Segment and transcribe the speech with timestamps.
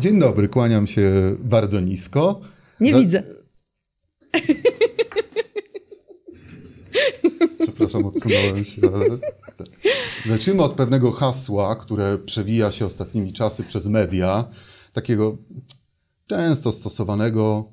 [0.00, 2.40] Dzień dobry, kłaniam się bardzo nisko.
[2.80, 3.22] Nie Za- widzę.
[7.62, 8.82] Przepraszam, odsunąłem się.
[8.94, 9.18] ale-
[9.58, 9.66] tak.
[10.26, 14.44] Zacznijmy od pewnego hasła, które przewija się ostatnimi czasy przez media.
[14.92, 15.36] Takiego
[16.26, 17.64] często stosowanego,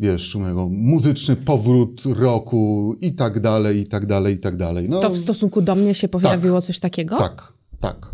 [0.00, 4.88] wiesz, szumnego, muzyczny powrót roku i tak dalej, i tak dalej, i tak dalej.
[4.88, 7.18] No, To w stosunku do mnie się pojawiło coś takiego?
[7.18, 8.13] Tak, tak.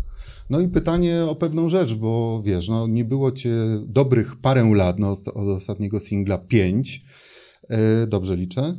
[0.51, 3.55] No i pytanie o pewną rzecz, bo wiesz, no nie było cię
[3.87, 7.01] dobrych parę lat, no od ostatniego singla pięć.
[7.69, 8.75] E, dobrze liczę?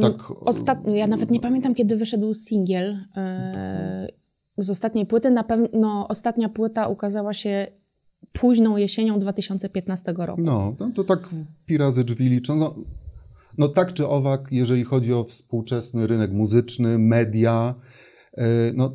[0.00, 4.08] Tak, Ostatnio, ja nawet nie pamiętam, kiedy wyszedł singiel e,
[4.58, 5.30] z ostatniej płyty.
[5.30, 7.66] Na pewno ostatnia płyta ukazała się
[8.32, 10.42] późną jesienią 2015 roku.
[10.42, 11.30] no, no to tak
[11.66, 12.56] pi razy drzwi liczą.
[12.56, 12.74] No,
[13.58, 17.74] no tak czy owak, jeżeli chodzi o współczesny rynek muzyczny, media,
[18.36, 18.44] e,
[18.74, 18.92] no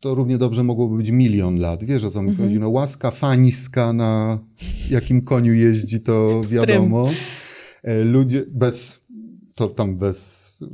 [0.00, 1.84] to równie dobrze mogłoby być milion lat.
[1.84, 2.58] Wiesz o co mi chodzi?
[2.58, 4.38] No łaska faniska na
[4.90, 7.10] jakim koniu jeździ, to wiadomo.
[7.82, 9.00] E, Ludzie bez,
[9.54, 10.64] to tam bez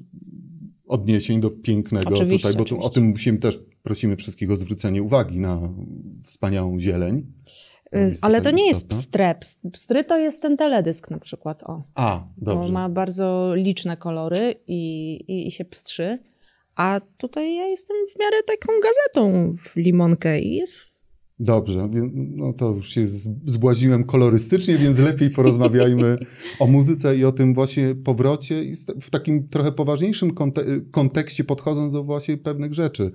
[0.89, 5.03] odniesień do pięknego Oczywiście, tutaj, bo tu, o tym musimy też, prosimy wszystkich o zwrócenie
[5.03, 5.61] uwagi na
[6.25, 7.27] wspaniałą zieleń.
[7.95, 8.97] Y, Ale to nie jest istotna.
[8.97, 9.25] pstry.
[9.25, 11.62] Pst- Pstry to jest ten teledysk na przykład.
[11.62, 11.83] O.
[11.95, 12.72] A, Bo dobrze.
[12.72, 16.19] ma bardzo liczne kolory i, i, i się pstrzy.
[16.77, 20.96] A tutaj ja jestem w miarę taką gazetą w limonkę i jest
[21.38, 23.06] Dobrze, no to już się
[23.46, 26.19] zbłaziłem kolorystycznie, więc lepiej porozmawiajmy
[26.58, 31.92] o muzyce i o tym właśnie powrocie i w takim trochę poważniejszym konte- kontekście podchodząc
[31.92, 33.12] do właśnie pewnych rzeczy.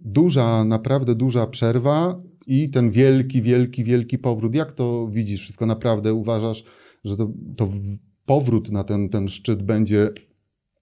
[0.00, 4.54] Duża, naprawdę duża przerwa i ten wielki, wielki, wielki powrót.
[4.54, 5.66] Jak to widzisz wszystko?
[5.66, 6.64] Naprawdę uważasz,
[7.04, 7.68] że to, to
[8.26, 10.08] powrót na ten, ten szczyt będzie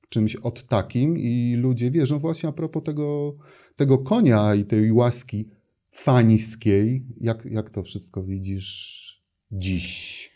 [0.08, 3.36] czymś od takim i ludzie wierzą właśnie a propos tego,
[3.76, 5.48] tego konia i tej łaski
[5.92, 7.06] faniskiej.
[7.20, 9.06] Jak, jak to wszystko widzisz
[9.52, 10.30] dziś?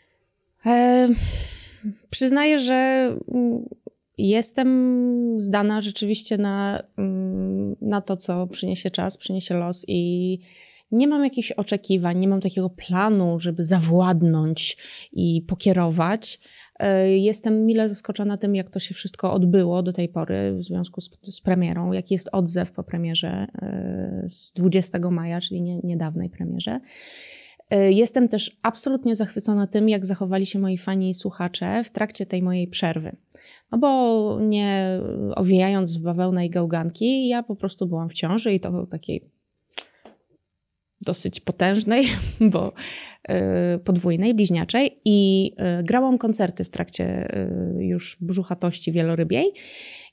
[0.65, 1.09] E,
[2.09, 3.65] przyznaję, że mm,
[4.17, 10.39] jestem zdana rzeczywiście na, mm, na to, co przyniesie czas, przyniesie los i
[10.91, 14.77] nie mam jakichś oczekiwań, nie mam takiego planu, żeby zawładnąć
[15.13, 16.39] i pokierować.
[16.81, 21.01] E, Jestem mile zaskoczona tym, jak to się wszystko odbyło do tej pory w związku
[21.01, 26.29] z, z premierą, jaki jest odzew po premierze e, z 20 maja, czyli nie, niedawnej
[26.29, 26.79] premierze.
[27.69, 32.25] E, Jestem też absolutnie zachwycona tym, jak zachowali się moi fani i słuchacze w trakcie
[32.25, 33.15] tej mojej przerwy.
[33.71, 34.99] No bo nie
[35.35, 39.31] owijając w bawełnę i gałganki, ja po prostu byłam w ciąży i to takiej
[41.01, 42.05] dosyć potężnej,
[42.51, 42.73] bo
[43.83, 47.35] podwójnej, bliźniaczej i y, grałam koncerty w trakcie
[47.77, 49.53] y, już brzuchatości wielorybiej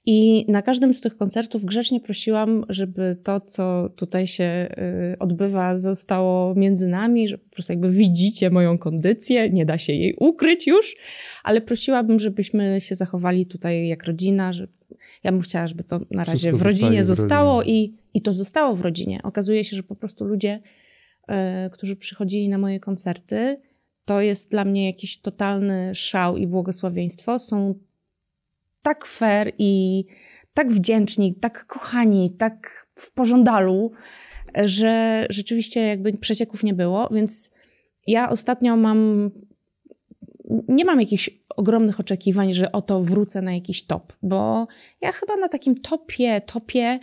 [0.07, 4.69] i na każdym z tych koncertów grzecznie prosiłam, żeby to, co tutaj się
[5.15, 9.93] y, odbywa, zostało między nami, że po prostu jakby widzicie moją kondycję, nie da się
[9.93, 10.95] jej ukryć już,
[11.45, 14.69] ale prosiłabym, żebyśmy się zachowali tutaj jak rodzina, że
[15.25, 17.79] ja bym chciała, żeby to na razie Wszystko w rodzinie zostaje w zostało rodzinie.
[17.79, 19.21] i, i to zostało w rodzinie.
[19.23, 20.61] Okazuje się, że po prostu ludzie,
[21.73, 23.61] którzy przychodzili na moje koncerty,
[24.05, 27.39] to jest dla mnie jakiś totalny szał i błogosławieństwo.
[27.39, 27.75] Są
[28.83, 30.05] tak fair i
[30.55, 33.93] tak wdzięczni, tak kochani, tak w pożądalu,
[34.55, 37.55] że rzeczywiście jakby przecieków nie było, więc
[38.07, 39.31] ja ostatnio mam
[40.69, 44.67] nie mam jakichś ogromnych oczekiwań, że oto wrócę na jakiś top, bo
[45.01, 46.99] ja chyba na takim topie, topie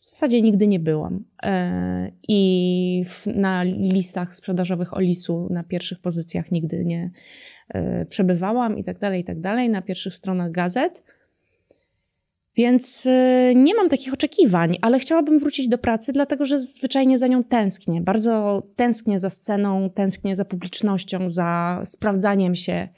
[0.00, 1.24] w zasadzie nigdy nie byłam.
[1.42, 7.10] E, I w, na listach sprzedażowych Olisu na pierwszych pozycjach nigdy nie
[7.68, 11.04] e, przebywałam i tak dalej, i tak dalej, na pierwszych stronach gazet.
[12.56, 17.26] Więc y, nie mam takich oczekiwań, ale chciałabym wrócić do pracy, dlatego że zwyczajnie za
[17.26, 18.00] nią tęsknię.
[18.00, 22.88] Bardzo tęsknię za sceną, tęsknię za publicznością, za sprawdzaniem się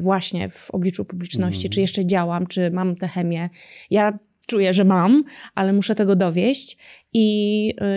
[0.00, 3.50] właśnie w obliczu publiczności, czy jeszcze działam, czy mam tę chemię.
[3.90, 4.18] Ja
[4.50, 5.24] czuję, że mam,
[5.54, 6.76] ale muszę tego dowieść
[7.12, 7.26] i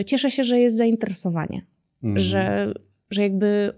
[0.01, 1.65] y, cieszę się, że jest zainteresowanie,
[2.17, 2.73] że,
[3.09, 3.73] że jakby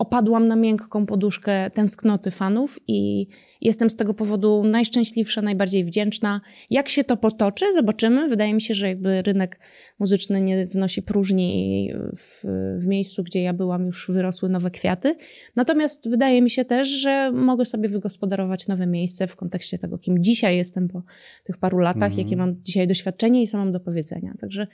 [0.00, 3.26] opadłam na miękką poduszkę tęsknoty fanów i
[3.60, 6.40] jestem z tego powodu najszczęśliwsza, najbardziej wdzięczna.
[6.70, 8.28] Jak się to potoczy, zobaczymy.
[8.28, 9.60] Wydaje mi się, że jakby rynek
[9.98, 12.44] muzyczny nie znosi próżni i w,
[12.78, 15.16] w miejscu, gdzie ja byłam, już wyrosły nowe kwiaty.
[15.56, 20.22] Natomiast wydaje mi się też, że mogę sobie wygospodarować nowe miejsce w kontekście tego, kim
[20.22, 21.02] dzisiaj jestem po
[21.44, 24.34] tych paru latach, jakie mam dzisiaj doświadczenie i co mam do powiedzenia.
[24.40, 24.66] Także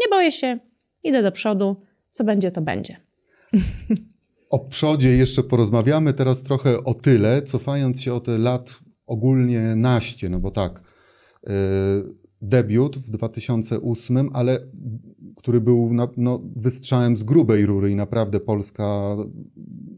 [0.00, 0.58] nie boję się,
[1.02, 1.76] idę do przodu.
[2.10, 2.96] Co będzie, to będzie.
[4.54, 10.28] O przodzie jeszcze porozmawiamy teraz trochę o tyle, cofając się o te lat ogólnie naście,
[10.28, 10.82] no bo tak,
[11.42, 11.52] yy,
[12.42, 14.60] debiut w 2008, ale
[15.36, 19.16] który był na, no, wystrzałem z grubej rury i naprawdę Polska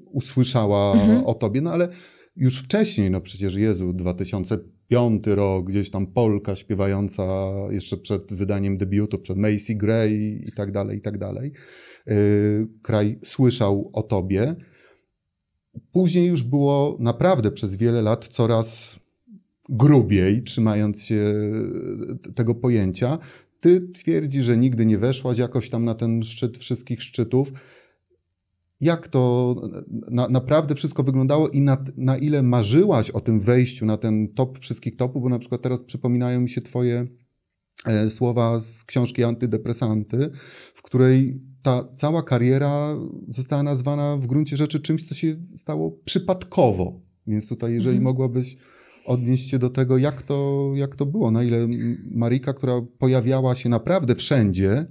[0.05, 1.25] usłyszała mhm.
[1.25, 1.89] o tobie, no ale
[2.37, 9.19] już wcześniej, no przecież Jezu, 2005 rok, gdzieś tam Polka śpiewająca jeszcze przed wydaniem debiutu,
[9.19, 11.53] przed Macy Gray i tak dalej, i tak dalej.
[12.07, 14.57] Yy, kraj słyszał o tobie.
[15.93, 18.99] Później już było naprawdę przez wiele lat coraz
[19.69, 21.35] grubiej, trzymając się
[22.35, 23.19] tego pojęcia.
[23.61, 27.53] Ty twierdzi, że nigdy nie weszłaś jakoś tam na ten szczyt wszystkich szczytów.
[28.81, 29.55] Jak to
[30.11, 34.59] na, naprawdę wszystko wyglądało i na, na ile marzyłaś o tym wejściu na ten top
[34.59, 37.07] wszystkich topów, bo na przykład teraz przypominają mi się twoje
[37.87, 40.31] e, słowa z książki Antydepresanty,
[40.75, 42.97] w której ta cała kariera
[43.29, 47.01] została nazwana w gruncie rzeczy czymś, co się stało przypadkowo.
[47.27, 48.05] Więc tutaj, jeżeli mhm.
[48.05, 48.57] mogłabyś
[49.07, 51.69] odnieść się do tego, jak to, jak to było, na ile
[52.11, 54.87] Marika, która pojawiała się naprawdę wszędzie,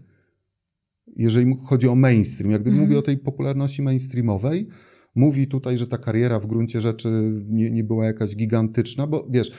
[1.16, 2.88] jeżeli chodzi o mainstream, jak gdyby mm.
[2.88, 4.68] mówię o tej popularności mainstreamowej,
[5.16, 7.10] mówi tutaj, że ta kariera w gruncie rzeczy
[7.48, 9.52] nie, nie była jakaś gigantyczna, bo wiesz,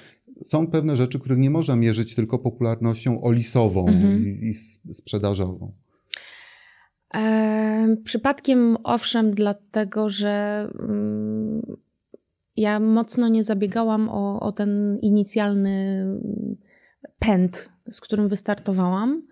[0.44, 4.24] są pewne rzeczy, których nie można mierzyć tylko popularnością olisową -hmm.
[4.24, 4.54] i, i
[4.94, 5.85] sprzedażową.
[7.14, 11.76] E, przypadkiem owszem, dlatego że mm,
[12.56, 16.06] ja mocno nie zabiegałam o, o ten inicjalny
[17.18, 19.22] pęd, z którym wystartowałam.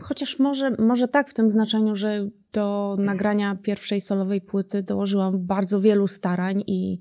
[0.00, 5.80] Chociaż może, może tak w tym znaczeniu, że do nagrania pierwszej solowej płyty dołożyłam bardzo
[5.80, 7.00] wielu starań i,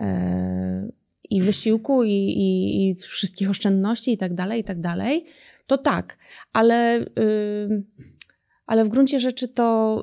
[0.00, 0.88] e,
[1.30, 5.26] i wysiłku, i, i, i, wszystkich oszczędności, i tak dalej, i tak dalej.
[5.66, 6.18] To tak,
[6.52, 7.00] ale.
[7.18, 7.84] Y,
[8.70, 10.02] ale w gruncie rzeczy to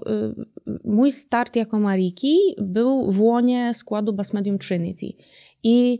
[0.67, 5.05] y, mój start jako Mariki był w łonie składu Bass Medium Trinity.
[5.63, 5.99] I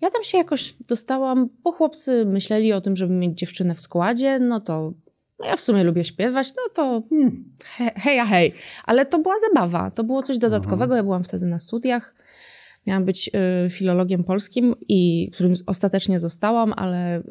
[0.00, 4.38] ja tam się jakoś dostałam, bo chłopcy myśleli o tym, żeby mieć dziewczynę w składzie,
[4.38, 4.92] no to
[5.38, 8.52] no ja w sumie lubię śpiewać, no to hmm, he, hej, hej.
[8.84, 10.96] Ale to była zabawa, to było coś dodatkowego.
[10.96, 12.14] Ja byłam wtedy na studiach.
[12.86, 13.30] Miałam być
[13.66, 17.22] y, filologiem polskim, i którym ostatecznie zostałam, ale y,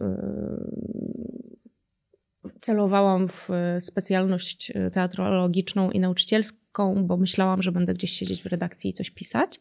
[2.59, 8.45] celowałam w e, specjalność e, teatrologiczną i nauczycielską, bo myślałam, że będę gdzieś siedzieć w
[8.45, 9.59] redakcji i coś pisać.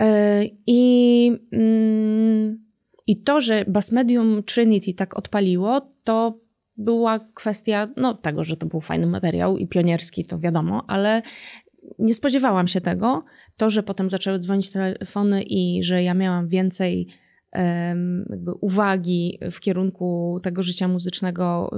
[0.00, 2.68] E, I, mm,
[3.06, 6.40] i to, że Bass Medium Trinity tak odpaliło, to
[6.76, 11.22] była kwestia no, tego, że to był fajny materiał i pionierski, to wiadomo, ale
[11.98, 13.24] nie spodziewałam się tego.
[13.56, 17.08] To, że potem zaczęły dzwonić telefony i że ja miałam więcej
[18.30, 21.70] jakby uwagi w kierunku tego życia muzycznego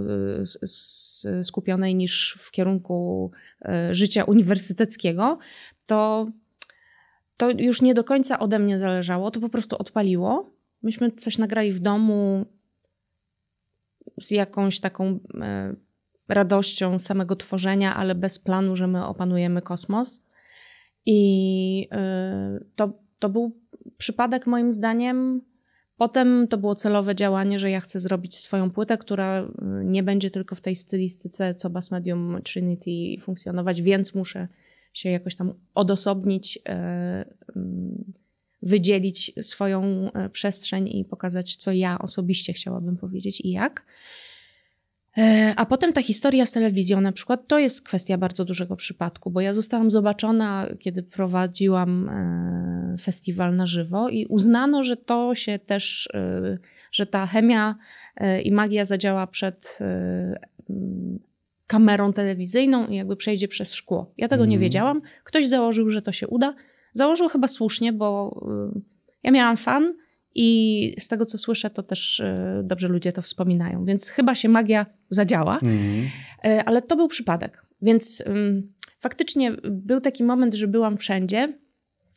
[1.34, 3.30] y, skupionej niż w kierunku
[3.62, 5.38] e, życia uniwersyteckiego,
[5.86, 6.30] to,
[7.36, 10.50] to już nie do końca ode mnie zależało, to po prostu odpaliło.
[10.82, 12.46] Myśmy coś nagrali w domu
[14.20, 15.74] z jakąś taką e,
[16.28, 20.22] radością samego tworzenia, ale bez planu, że my opanujemy kosmos.
[21.06, 23.56] I e, to, to był
[23.98, 25.49] przypadek, moim zdaniem,
[26.00, 29.46] Potem to było celowe działanie, że ja chcę zrobić swoją płytę, która y,
[29.84, 34.48] nie będzie tylko w tej stylistyce, co Bass Medium Trinity funkcjonować, więc muszę
[34.92, 37.24] się jakoś tam odosobnić, e,
[37.56, 38.12] mm,
[38.62, 43.86] wydzielić swoją e, przestrzeń i pokazać, co ja osobiście chciałabym powiedzieć i jak.
[45.18, 49.30] E, a potem ta historia z telewizją, na przykład, to jest kwestia bardzo dużego przypadku,
[49.30, 55.58] bo ja zostałam zobaczona, kiedy prowadziłam e, festiwal na żywo i uznano, że to się
[55.58, 56.58] też, e,
[56.92, 57.76] że ta chemia
[58.44, 59.78] i magia zadziała przed
[61.66, 64.12] kamerą telewizyjną i jakby przejdzie przez szkło.
[64.16, 64.50] Ja tego mm.
[64.50, 64.62] nie mhm.
[64.62, 65.02] wiedziałam.
[65.24, 66.54] Ktoś założył, że to się uda.
[66.92, 68.40] Założył chyba słusznie, bo
[69.22, 69.94] ja miałam fan,
[70.34, 73.84] i z tego, co słyszę, to też e, dobrze ludzie to wspominają.
[73.84, 75.58] Więc chyba się magia zadziała.
[75.62, 76.08] Mm.
[76.66, 77.66] Ale to był przypadek.
[77.82, 78.24] Więc
[79.00, 81.58] faktycznie był taki moment, że byłam wszędzie.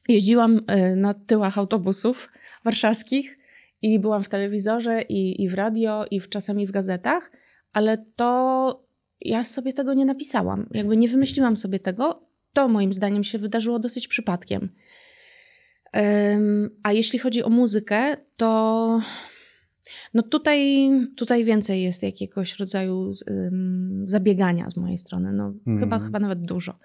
[0.10, 2.32] Jeździłam e, na tyłach autobusów
[2.63, 3.39] warszawskich
[3.82, 7.32] i byłam w telewizorze, i, i w radio, i w, czasami w gazetach,
[7.74, 8.84] ale to
[9.22, 10.70] ja sobie tego nie napisałam.
[10.72, 12.24] Jakby nie wymyśliłam sobie tego.
[12.53, 14.70] To moim zdaniem się wydarzyło dosyć przypadkiem.
[16.83, 19.00] A jeśli chodzi o muzykę, to
[20.13, 25.33] no tutaj, tutaj więcej jest jakiegoś rodzaju um, zabiegania z mojej strony.
[25.33, 25.83] No, hmm.
[25.83, 26.79] chyba, chyba nawet dużo.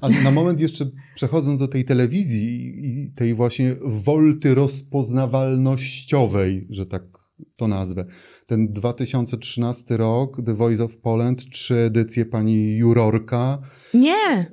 [0.00, 7.02] Ale na moment jeszcze przechodząc do tej telewizji i tej właśnie wolty rozpoznawalnościowej, że tak
[7.56, 8.04] to nazwę.
[8.46, 13.58] Ten 2013 rok, The Voice of Poland, trzy edycje pani Jurorka.
[13.94, 14.50] Nie,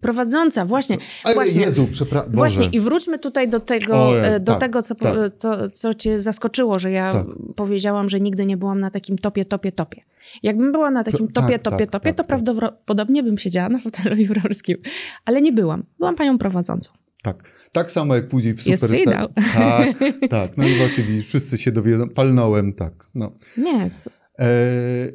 [0.00, 0.98] prowadząca, właśnie.
[1.24, 2.32] Ale właśnie, Jezu, przepraszam.
[2.32, 5.14] Właśnie i wróćmy tutaj do tego, e, do tak, tego co, tak.
[5.38, 7.26] to, co cię zaskoczyło, że ja Tak.
[7.56, 10.02] powiedziałam, że nigdy nie byłam na takim topie, topie, topie.
[10.42, 13.68] Jakbym była na takim To- topie, tak, topie, tak, topie, tak, to prawdopodobnie bym siedziała
[13.68, 14.76] na fotelu jurorskim.
[15.24, 15.84] Ale nie byłam.
[15.98, 16.92] Byłam panią prowadzącą.
[17.22, 17.44] Tak.
[17.72, 19.28] Tak samo jak później w Superstar.
[19.54, 19.98] Tak,
[20.30, 20.56] tak.
[20.56, 22.08] No i właśnie widzisz, wszyscy się dowiedzą.
[22.08, 23.06] Palnąłem, tak.
[23.14, 23.32] No.
[23.56, 24.10] Nie, to,
[24.40, 25.08] E,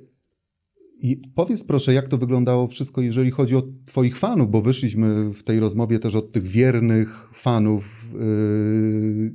[1.02, 5.44] I powiedz proszę, jak to wyglądało wszystko, jeżeli chodzi o Twoich fanów, bo wyszliśmy w
[5.44, 9.34] tej rozmowie też od tych wiernych fanów, yy,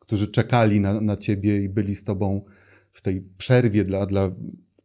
[0.00, 2.44] którzy czekali na, na Ciebie i byli z Tobą
[2.90, 4.30] w tej przerwie dla, dla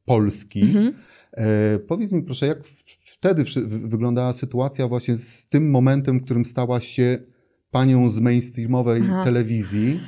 [0.06, 0.62] Polski.
[0.62, 0.94] mhm.
[1.32, 2.64] E, powiedz mi proszę, jak
[3.06, 7.18] wtedy wyglądała sytuacja właśnie z tym momentem, w którym stałaś się
[7.72, 9.24] panią z mainstreamowej Aha.
[9.24, 10.00] telewizji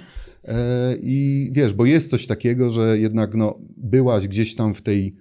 [0.44, 5.16] e, i wiesz, bo jest coś takiego, że jednak no, byłaś gdzieś tam w tej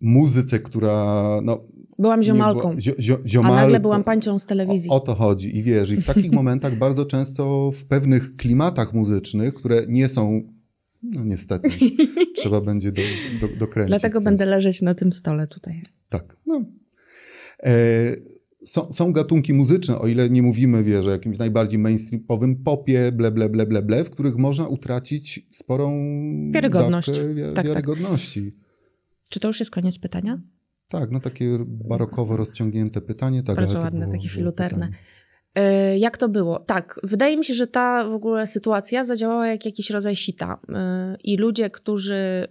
[0.00, 1.64] muzyce, która no,
[1.98, 2.68] byłam ziomalką.
[2.68, 3.56] była- zio, zio, A ziomalką.
[3.56, 4.90] nagle byłam pańcią z telewizji.
[4.90, 8.92] O, o to chodzi i wiesz, i w takich momentach bardzo często w pewnych klimatach
[8.94, 10.42] muzycznych, które nie są,
[11.02, 11.68] no niestety,
[12.36, 13.02] trzeba będzie do,
[13.40, 13.90] do, dokręcić.
[13.90, 15.82] Dlatego będę leżeć na tym stole tutaj.
[16.08, 16.36] Tak.
[16.46, 16.64] No.
[17.62, 17.72] E,
[18.66, 23.30] są, są gatunki muzyczne, o ile nie mówimy, wiesz, o jakimś najbardziej mainstreamowym popie, ble,
[23.32, 25.90] ble, ble, ble, ble, w których można utracić sporą
[26.54, 27.08] Wiarygodność.
[27.08, 27.66] dawkę wi- Tak, tak.
[27.66, 28.56] wiarygodności.
[29.30, 30.42] Czy to już jest koniec pytania?
[30.88, 33.42] Tak, no takie barokowo rozciągnięte pytanie.
[33.42, 34.28] Tak, Bardzo ładne, było- takie.
[34.28, 34.90] E,
[35.98, 36.58] Jak to było?
[36.58, 40.58] Tak, wydaje mi się, że ta w ogóle sytuacja zadziałała jak jakiś rodzaj sita.
[40.68, 42.50] E, I ludzie, którzy e,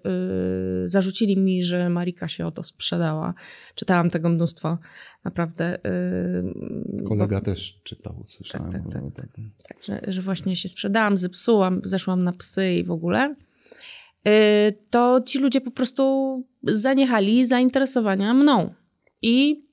[0.90, 3.34] zarzucili mi, że Marika się o to sprzedała,
[3.76, 4.78] czytałam tego mnóstwo,
[5.24, 5.86] naprawdę.
[5.86, 8.72] e, Kolega też czytał, słyszałem.
[8.72, 9.28] tak, tak, no, tak.
[9.68, 13.36] Tak, że, że właśnie się sprzedałam, zepsułam, zeszłam na psy i w ogóle,
[14.90, 18.74] to ci ludzie po prostu zaniechali zainteresowania mną.
[19.22, 19.66] I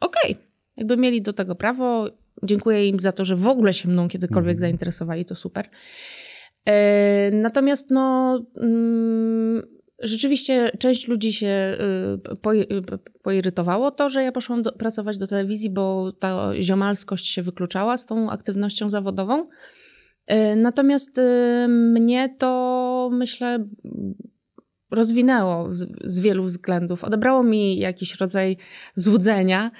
[0.00, 0.36] okej,
[0.76, 2.08] jakby mieli do tego prawo.
[2.42, 4.60] Dziękuję im za to, że w ogóle się mną kiedykolwiek Mhm.
[4.60, 5.68] zainteresowali, to super.
[6.68, 6.72] Y,
[7.32, 9.62] Natomiast no, mm,
[10.02, 11.76] rzeczywiście część ludzi się
[12.46, 17.42] y, y, poirytowało to, że ja poszłam do, pracować do telewizji, bo ta ziomalskość się
[17.42, 19.48] wykluczała z tą aktywnością zawodową.
[20.32, 23.68] Y, Natomiast y, mnie to myślę
[24.90, 27.04] rozwinęło z, z wielu względów.
[27.04, 28.56] Odebrało mi jakiś rodzaj
[28.94, 29.70] złudzenia.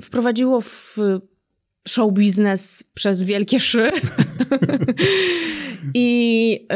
[0.00, 0.96] Wprowadziło w
[1.88, 3.90] show biznes przez wielkie szy
[5.94, 6.66] i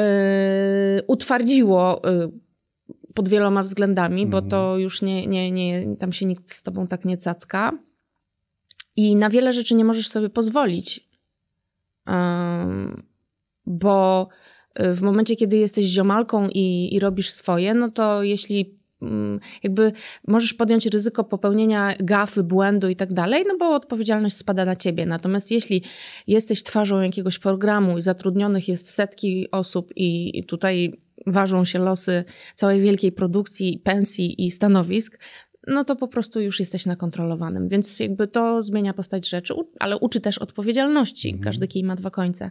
[0.99, 2.30] y, utwardziło y,
[3.14, 4.50] pod wieloma względami, bo Mhm.
[4.50, 7.78] to już nie, nie, nie, tam się nikt z tobą tak nie cacka.
[8.96, 11.08] I na wiele rzeczy nie możesz sobie pozwolić.
[12.08, 13.02] Ym,
[13.66, 14.28] bo
[14.80, 18.78] y, w momencie, kiedy jesteś ziomalką i, i robisz swoje, no to jeśli
[19.62, 19.92] jakby
[20.28, 25.06] możesz podjąć ryzyko popełnienia gafy, błędu i tak dalej, no bo odpowiedzialność spada na ciebie.
[25.06, 25.82] Natomiast jeśli
[26.26, 30.92] jesteś twarzą jakiegoś programu i zatrudnionych jest setki osób i, i tutaj
[31.26, 35.18] ważą się losy całej wielkiej produkcji, pensji i stanowisk,
[35.66, 37.68] no to po prostu już jesteś na kontrolowanym.
[37.68, 41.28] Więc jakby to zmienia postać rzeczy, ale uczy też odpowiedzialności.
[41.28, 41.44] Mhm.
[41.44, 42.50] Każdy kij ma dwa końce.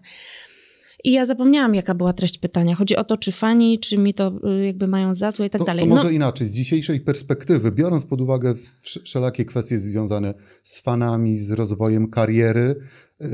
[1.04, 2.76] I ja zapomniałam, jaka była treść pytania.
[2.76, 5.60] Chodzi o to, czy fani, czy mi to y, jakby mają za złe i tak
[5.60, 5.84] To, dalej.
[5.84, 10.34] to No, może inaczej, z dzisiejszej perspektywy, biorąc pod uwagę wsz- wszelakie kwestie związane
[10.64, 12.76] z fanami, z rozwojem kariery,
[13.20, 13.28] yy,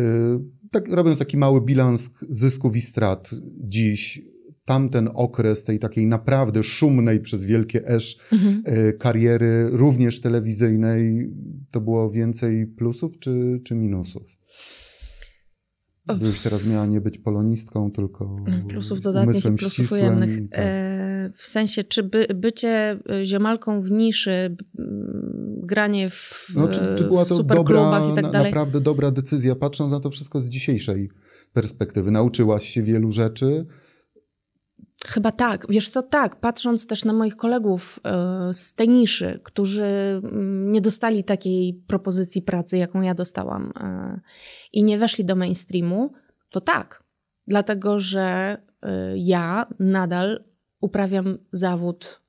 [0.72, 4.22] tak, robiąc taki mały bilans zysków i strat dziś,
[4.66, 8.64] tamten okres tej takiej naprawdę szumnej przez wielkie esz mhm.
[8.68, 11.30] yy, kariery, również telewizyjnej,
[11.72, 14.39] to było więcej plusów czy, czy minusów?
[16.18, 18.36] Gdybyś teraz miała nie być polonistką, tylko
[18.70, 20.02] Plusów dodatnych i plusów ścisłym.
[20.02, 20.50] ujemnych.
[20.50, 20.60] tak.
[20.64, 24.32] E, w sensie, czy by, bycie y, ziomalką w niszy,
[24.80, 28.52] mm, granie w, No, czy, czy była to dobra, i tak dalej.
[28.52, 31.10] naprawdę dobra decyzja, patrząc na to wszystko z dzisiejszej
[31.54, 32.12] perspektywy?
[32.12, 33.66] Nauczyłaś się wielu rzeczy?
[35.06, 35.66] Chyba tak.
[35.70, 36.40] Wiesz co, tak.
[36.40, 39.84] Patrząc też na moich kolegów e, z tej niszy, którzy
[40.24, 44.20] mm, nie dostali takiej propozycji pracy, jaką ja dostałam e,
[44.74, 46.14] i nie weszli do mainstreamu,
[46.50, 47.04] to tak.
[47.48, 50.44] Dlatego, że e, ja nadal
[50.82, 52.22] uprawiam zawód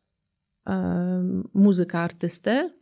[1.54, 2.79] muzyka artysty.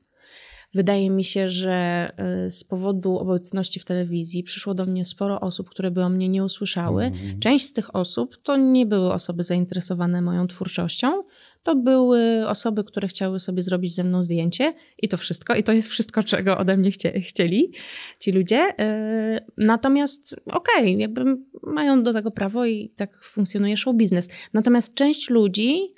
[0.74, 1.72] Wydaje mi się, że
[2.16, 6.28] e, z powodu obecności w telewizji przyszło do mnie sporo osób, które by o mnie
[6.28, 7.04] nie usłyszały.
[7.04, 7.40] Mhm.
[7.40, 11.22] Część z tych osób to nie były osoby zainteresowane moją twórczością,
[11.62, 15.54] to były osoby, które chciały sobie zrobić ze mną zdjęcie i to wszystko.
[15.54, 17.72] I to jest wszystko, czego ode mnie chcie, chcieli
[18.20, 18.72] ci ludzie.
[18.78, 21.24] E, natomiast okej, okay, jakby
[21.62, 24.28] mają do tego prawo i tak funkcjonuje show biznes.
[24.52, 25.94] Natomiast część ludzi,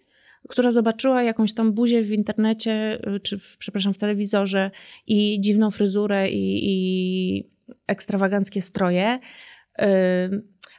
[0.48, 4.70] która zobaczyła jakąś tam buzię w internecie, e, czy w, przepraszam, w telewizorze
[5.06, 7.50] i dziwną fryzurę i, i
[7.86, 9.18] ekstrawaganckie stroje,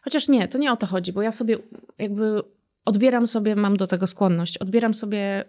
[0.03, 1.57] Chociaż nie, to nie o to chodzi, bo ja sobie
[1.99, 2.41] jakby
[2.85, 5.45] odbieram sobie, mam do tego skłonność, odbieram sobie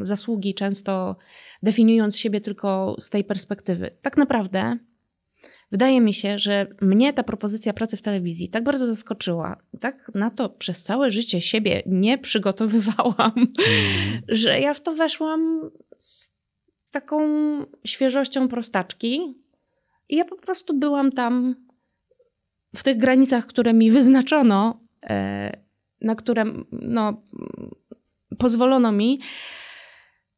[0.00, 1.16] zasługi, często
[1.62, 3.90] definiując siebie tylko z tej perspektywy.
[4.02, 4.78] Tak naprawdę
[5.70, 10.30] wydaje mi się, że mnie ta propozycja pracy w telewizji tak bardzo zaskoczyła, tak na
[10.30, 14.22] to przez całe życie siebie nie przygotowywałam, mm.
[14.28, 16.40] że ja w to weszłam z
[16.90, 17.20] taką
[17.84, 19.34] świeżością prostaczki
[20.08, 21.54] i ja po prostu byłam tam
[22.76, 25.56] w tych granicach, które mi wyznaczono, e,
[26.00, 27.22] na które no,
[28.38, 29.20] pozwolono mi,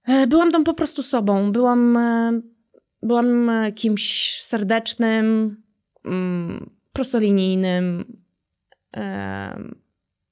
[0.04, 1.52] e, byłam tam po prostu sobą.
[1.52, 2.40] Byłam, e,
[3.02, 5.56] byłam kimś serdecznym,
[6.04, 8.16] mm, prostolinijnym.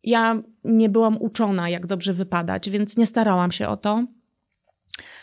[0.05, 4.07] Ja nie byłam uczona, jak dobrze wypadać, więc nie starałam się o to.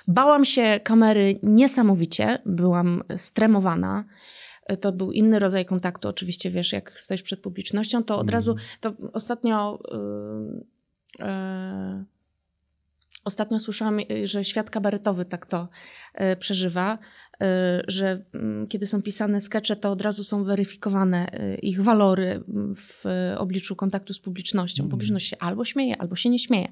[0.07, 4.05] Bałam się kamery niesamowicie, byłam stremowana
[4.81, 6.07] to był inny rodzaj kontaktu.
[6.07, 8.33] Oczywiście, wiesz, jak stoisz przed publicznością, to od mm.
[8.33, 9.79] razu, to ostatnio.
[11.19, 12.05] Yy, yy,
[13.23, 15.69] ostatnio słyszałam, że świat kabaretowy tak to
[16.19, 16.97] yy, przeżywa,
[17.87, 21.27] że mm, kiedy są pisane skecze, to od razu są weryfikowane
[21.61, 22.43] ich walory
[22.75, 23.03] w
[23.37, 24.83] obliczu kontaktu z publicznością.
[24.83, 24.91] Mm.
[24.91, 26.67] Publiczność się albo śmieje, albo się nie śmieje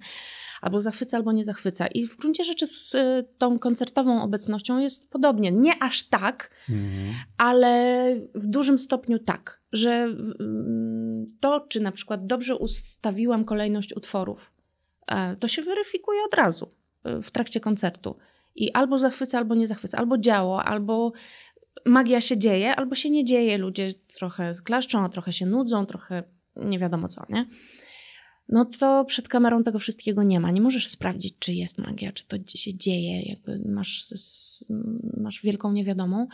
[0.62, 1.88] albo zachwyca, albo nie zachwyca.
[1.88, 5.51] I w gruncie rzeczy z y, tą koncertową obecnością jest podobnie.
[5.51, 7.13] Nie aż tak, mhm.
[7.38, 14.51] ale w dużym stopniu tak, że mm, to, czy na przykład dobrze ustawiłam kolejność utworów,
[15.07, 16.72] e, to się weryfikuje od razu
[17.24, 18.15] w trakcie koncertu.
[18.55, 21.13] I albo zachwyca, albo nie zachwyca, albo działo, albo
[21.85, 23.57] magia się dzieje, albo się nie dzieje.
[23.57, 26.24] Ludzie trochę klaszczą, a trochę się nudzą, trochę
[26.55, 27.45] nie wiadomo co, nie?
[28.50, 30.51] no to przed kamerą tego wszystkiego nie ma.
[30.51, 34.03] Nie możesz sprawdzić, czy jest magia, czy to się dzieje, jakby masz,
[35.17, 36.27] masz wielką niewiadomą.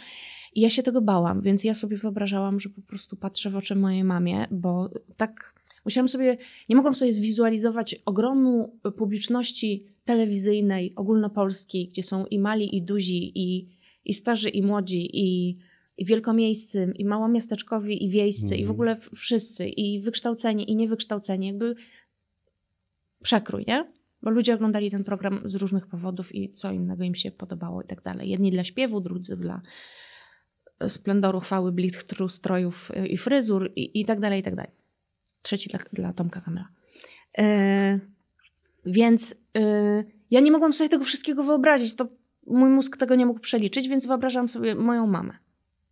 [0.55, 3.75] I ja się tego bałam, więc ja sobie wyobrażałam, że po prostu patrzę w oczy
[3.75, 6.37] mojej mamie, bo tak musiałam sobie,
[6.69, 13.67] nie mogłam sobie zwizualizować ogromu publiczności telewizyjnej, ogólnopolskiej, gdzie są i mali, i duzi, i,
[14.05, 15.57] i starzy, i młodzi, i,
[15.97, 18.59] i wielkomiejscy, i małomiasteczkowi, i wiejscy, mm.
[18.59, 18.75] i w mhm.
[18.75, 21.47] ogóle wszyscy, i wykształceni, i niewykształceni.
[21.47, 21.75] Jakby
[23.23, 23.91] przekrój, nie?
[24.21, 27.87] Bo ludzie oglądali ten program z różnych powodów i co innego im się podobało i
[27.87, 28.29] tak dalej.
[28.29, 29.61] Jedni dla śpiewu, drudzy dla
[30.87, 34.71] splendoru, chwały, blichtru, strojów i fryzur i, i tak dalej, i tak dalej.
[35.41, 36.67] Trzeci dla, dla Tomka Kamera.
[37.37, 37.99] E,
[38.85, 41.95] więc e, ja nie mogłam sobie tego wszystkiego wyobrazić.
[41.95, 42.07] To
[42.47, 45.33] mój mózg tego nie mógł przeliczyć, więc wyobrażałam sobie moją mamę.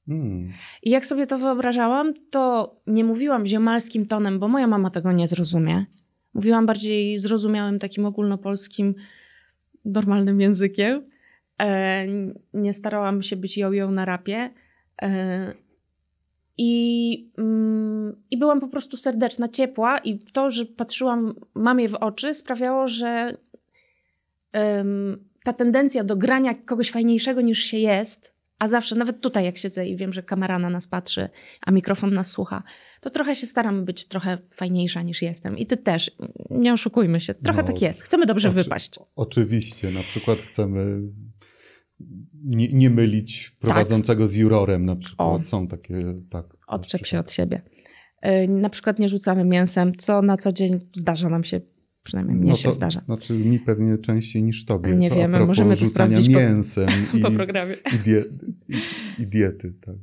[0.07, 0.53] Hmm.
[0.83, 5.27] I jak sobie to wyobrażałam, to nie mówiłam ziomalskim tonem, bo moja mama tego nie
[5.27, 5.85] zrozumie.
[6.33, 8.95] Mówiłam bardziej zrozumiałym, takim ogólnopolskim,
[9.85, 11.09] normalnym językiem.
[11.61, 12.05] E,
[12.53, 14.49] nie starałam się być joją na rapie.
[15.01, 15.53] E,
[16.61, 22.33] i, mm, I byłam po prostu serdeczna, ciepła, i to, że patrzyłam mamie w oczy,
[22.33, 23.37] sprawiało, że
[25.43, 29.87] ta tendencja do grania kogoś fajniejszego niż się jest, a zawsze, nawet tutaj jak siedzę
[29.87, 31.29] i wiem, że kamera na nas patrzy,
[31.61, 32.63] a mikrofon nas słucha,
[33.01, 35.57] to trochę się staram być trochę fajniejsza niż jestem.
[35.57, 36.11] I ty też,
[36.49, 38.03] nie oszukujmy się, trochę no, tak jest.
[38.03, 38.99] Chcemy dobrze oczy, wypaść.
[39.15, 41.01] Oczywiście, na przykład chcemy
[42.43, 44.31] nie, nie mylić prowadzącego tak.
[44.31, 45.41] z jurorem na przykład.
[45.41, 45.43] O.
[45.43, 45.95] Są takie,
[46.29, 46.45] tak.
[46.67, 47.61] Odczep się od siebie.
[48.23, 51.61] Yy, na przykład nie rzucamy mięsem, co na co dzień zdarza nam się
[52.03, 53.01] Przynajmniej mnie no to, się zdarza.
[53.05, 54.95] Znaczy mi pewnie częściej niż tobie.
[54.95, 57.75] Nie wiemy, możemy to sprawdzić mięsem po, i, po programie.
[57.95, 58.23] I, die,
[58.69, 58.77] i,
[59.21, 59.73] i diety.
[59.85, 59.95] Tak.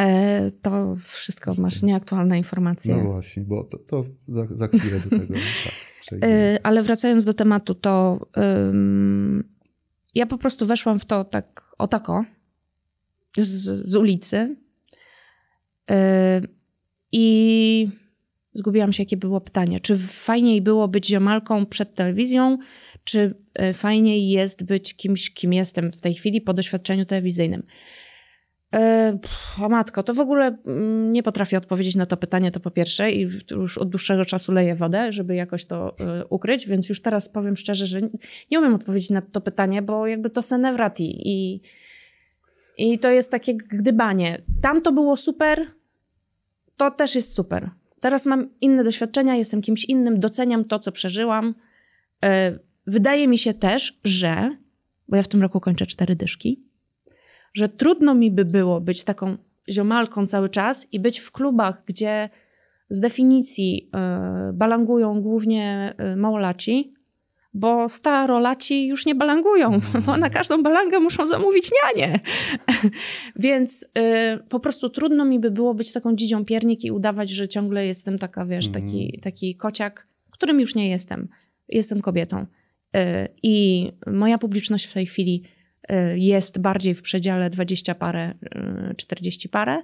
[0.00, 2.96] E, to wszystko masz nieaktualne informacje.
[2.96, 5.34] No właśnie, bo to, to za, za, chwilę do tego
[6.10, 8.26] tak, e, Ale wracając do tematu, to
[8.70, 9.53] ym,
[10.14, 12.24] ja po prostu weszłam w to tak o tako
[13.36, 14.56] z, z ulicy
[15.90, 15.96] yy,
[17.12, 17.88] i
[18.52, 19.80] zgubiłam się, jakie było pytanie.
[19.80, 22.58] Czy fajniej było być ziomalką przed telewizją,
[23.04, 27.62] czy e, fajniej jest być kimś, kim jestem w tej chwili po doświadczeniu telewizyjnym?
[28.74, 29.18] E,
[29.62, 33.12] o matko, to w ogóle mm, nie potrafię odpowiedzieć na to pytanie, to po pierwsze,
[33.12, 37.28] i już od dłuższego czasu leję wodę, żeby jakoś to e, ukryć, więc już teraz
[37.28, 37.98] powiem szczerze, że
[38.50, 41.60] nie umiem odpowiedzieć na to pytanie, bo jakby to senewrati i,
[42.78, 44.42] i to jest takie gdybanie.
[44.62, 45.66] Tam to było super,
[46.76, 47.70] to też jest super.
[48.00, 51.54] Teraz mam inne doświadczenia, jestem kimś innym, doceniam to, co przeżyłam.
[52.24, 54.56] E, wydaje mi się też, że,
[55.08, 56.63] bo ja w tym roku kończę cztery dyszki,
[57.54, 59.36] że trudno mi by było być taką
[59.68, 62.28] ziomalką cały czas i być w klubach, gdzie
[62.88, 63.90] z definicji
[64.50, 66.94] y, balangują głównie y, małolaci,
[67.54, 70.02] bo starolaci już nie balangują, mm.
[70.06, 72.20] bo na każdą balangę muszą zamówić nianie.
[73.36, 73.88] Więc y,
[74.48, 78.18] po prostu trudno mi by było być taką dzidzią piernik i udawać, że ciągle jestem
[78.18, 78.82] taka, wiesz, mm.
[78.82, 81.28] taki, taki kociak, którym już nie jestem.
[81.68, 82.46] Jestem kobietą.
[82.96, 85.42] Y, I moja publiczność w tej chwili
[86.14, 88.34] jest bardziej w przedziale 20 parę,
[88.96, 89.82] 40 parę.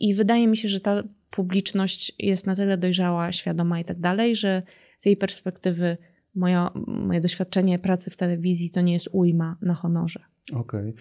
[0.00, 4.36] I wydaje mi się, że ta publiczność jest na tyle dojrzała, świadoma i tak dalej,
[4.36, 4.62] że
[4.98, 5.96] z jej perspektywy
[6.34, 10.20] moja, moje doświadczenie pracy w telewizji to nie jest ujma na honorze.
[10.52, 10.90] Okej.
[10.90, 10.94] Okay.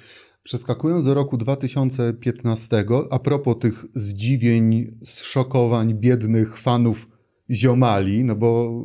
[0.43, 7.09] Przeskakując do roku 2015, a propos tych zdziwień, zszokowań biednych fanów
[7.51, 8.83] ziomali, no bo...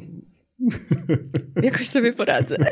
[1.62, 2.56] Jakoś sobie poradzę.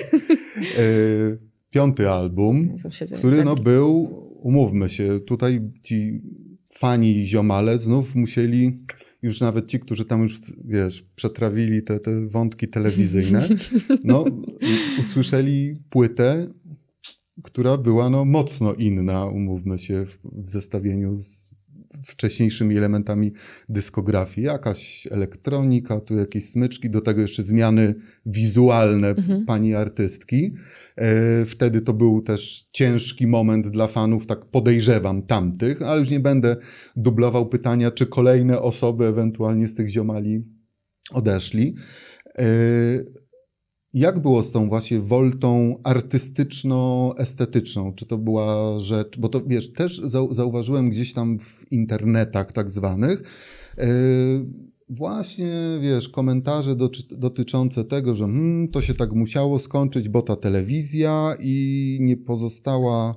[1.70, 2.74] Piąty album,
[3.18, 4.08] który no był,
[4.42, 6.22] umówmy się, tutaj ci
[6.74, 8.72] fani ziomale znów musieli
[9.22, 13.48] już nawet ci, którzy tam już, wiesz, przetrawili te, te wątki telewizyjne,
[14.04, 14.24] no,
[15.00, 16.46] usłyszeli płytę,
[17.42, 21.54] która była no, mocno inna, umówmy się, w, w zestawieniu z
[22.04, 23.32] wcześniejszymi elementami
[23.68, 24.46] dyskografii.
[24.46, 27.94] Jakaś elektronika, tu jakieś smyczki, do tego jeszcze zmiany
[28.26, 29.46] wizualne mhm.
[29.46, 30.52] pani artystki.
[30.98, 36.20] E, wtedy to był też ciężki moment dla fanów, tak podejrzewam, tamtych, ale już nie
[36.20, 36.56] będę
[36.96, 40.44] dublował pytania, czy kolejne osoby ewentualnie z tych ziomali
[41.12, 41.74] odeszli.
[42.38, 42.44] E,
[43.94, 47.94] jak było z tą właśnie woltą artystyczno-estetyczną?
[47.94, 53.22] Czy to była rzecz, bo to wiesz, też zauważyłem gdzieś tam w internetach tak zwanych,
[53.78, 53.86] e,
[54.90, 56.76] właśnie, wiesz, komentarze
[57.10, 63.14] dotyczące tego, że hmm, to się tak musiało skończyć, bo ta telewizja i nie pozostała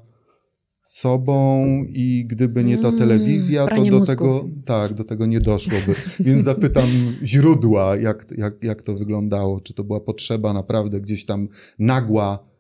[0.86, 5.96] sobą i gdyby nie ta mm, telewizja, to do tego, tak, do tego nie doszłoby.
[6.20, 6.90] Więc zapytam
[7.24, 9.62] źródła, jak, jak, jak to wyglądało.
[9.62, 11.48] Czy to była potrzeba naprawdę gdzieś tam
[11.80, 12.52] nagła,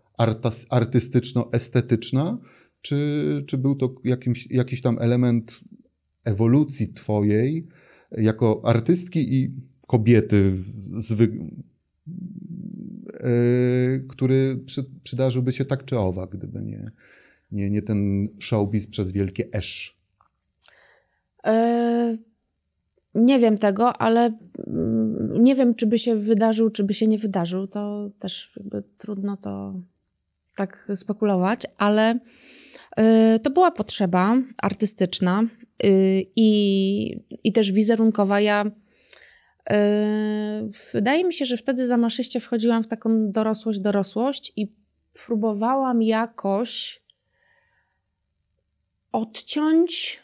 [0.69, 2.38] artystyczno-estetyczna,
[2.82, 5.60] czy, czy był to jakimś, jakiś tam element
[6.24, 7.67] ewolucji twojej,
[8.12, 9.52] jako artystki i
[9.88, 10.63] kobiety.
[13.24, 16.91] Yy, który przy, przydarzyłby się tak czy owak, gdyby nie,
[17.52, 20.02] nie, nie ten showbiz przez wielkie esz.
[21.45, 22.17] E,
[23.15, 27.17] nie wiem tego, ale mm, nie wiem, czy by się wydarzył, czy by się nie
[27.17, 27.67] wydarzył.
[27.67, 28.60] To też
[28.97, 29.74] trudno to
[30.56, 32.19] tak spekulować, ale
[32.97, 35.43] e, to była potrzeba artystyczna
[36.36, 38.39] i, i też wizerunkowa.
[38.39, 39.74] Ja y,
[40.94, 44.74] wydaje mi się, że wtedy za maszyście wchodziłam w taką dorosłość, dorosłość i
[45.26, 47.02] próbowałam jakoś
[49.12, 50.22] odciąć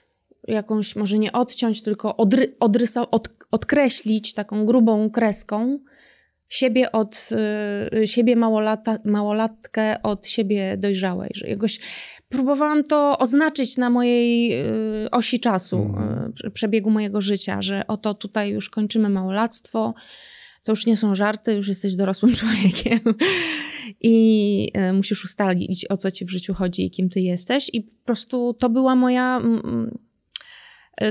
[0.48, 2.56] jakąś, może nie odciąć, tylko odry,
[3.12, 5.80] od, odkreślić taką grubą kreską
[6.50, 7.30] siebie od
[7.94, 11.80] y, siebie małolata, małolatkę od siebie dojrzałej, że jakoś
[12.30, 14.54] próbowałam to oznaczyć na mojej
[15.06, 16.34] y, osi czasu, mm.
[16.54, 19.94] przebiegu mojego życia, że oto tutaj już kończymy małolactwo,
[20.64, 23.00] to już nie są żarty, już jesteś dorosłym człowiekiem
[24.02, 27.70] i y, musisz ustalić, o co ci w życiu chodzi i kim ty jesteś.
[27.74, 29.42] I po prostu to była moja.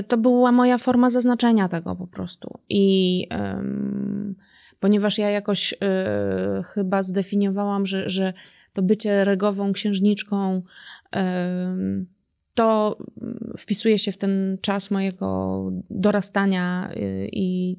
[0.07, 2.59] To była moja forma zaznaczenia tego po prostu.
[2.69, 4.35] I um,
[4.79, 5.77] ponieważ ja jakoś y,
[6.63, 8.33] chyba zdefiniowałam, że, że
[8.73, 10.61] to bycie regową księżniczką
[12.53, 12.97] to
[13.57, 17.77] wpisuje się w ten czas mojego dorastania y, i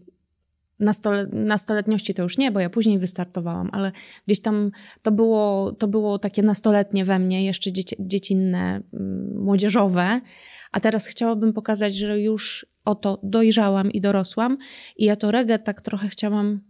[0.80, 3.92] nastole, nastoletniości to już nie, bo ja później wystartowałam, ale
[4.26, 4.70] gdzieś tam
[5.02, 10.20] to było, to było takie nastoletnie we mnie, jeszcze dzieci, dziecinne, mm, młodzieżowe,
[10.72, 14.58] a teraz chciałabym pokazać, że już oto dojrzałam i dorosłam
[14.96, 16.60] i ja to reggae tak trochę chciałam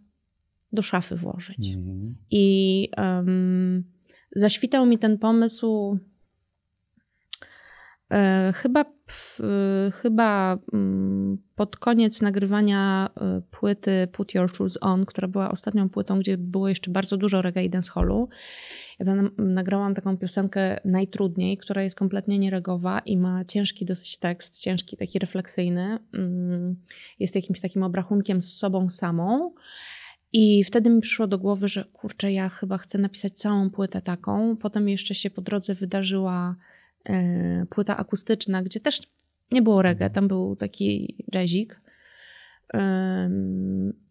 [0.72, 1.74] do szafy włożyć.
[1.74, 2.16] Mm.
[2.30, 3.84] I um,
[4.36, 5.98] zaświtał mi ten pomysł
[8.54, 15.50] chyba, e, chyba mm, pod koniec nagrywania e, płyty Put Your Shoes On, która była
[15.50, 18.28] ostatnią płytą, gdzie było jeszcze bardzo dużo reggae i dancehallu,
[18.98, 24.62] ja tam nagrałam taką piosenkę najtrudniej, która jest kompletnie nieregowa i ma ciężki dosyć tekst,
[24.62, 25.98] ciężki, taki refleksyjny.
[26.14, 26.76] Mm,
[27.18, 29.54] jest jakimś takim obrachunkiem z sobą samą.
[30.32, 34.56] I wtedy mi przyszło do głowy, że kurczę, ja chyba chcę napisać całą płytę taką.
[34.56, 36.67] Potem jeszcze się po drodze wydarzyła E,
[37.70, 39.00] płyta akustyczna, gdzie też
[39.52, 41.80] nie było reggae, tam był taki rezik.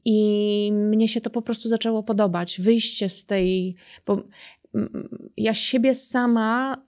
[0.06, 2.62] I mnie się to po prostu zaczęło podobać.
[2.62, 3.76] Wyjście z tej.
[4.06, 4.24] Bo
[5.38, 6.84] ja siebie sama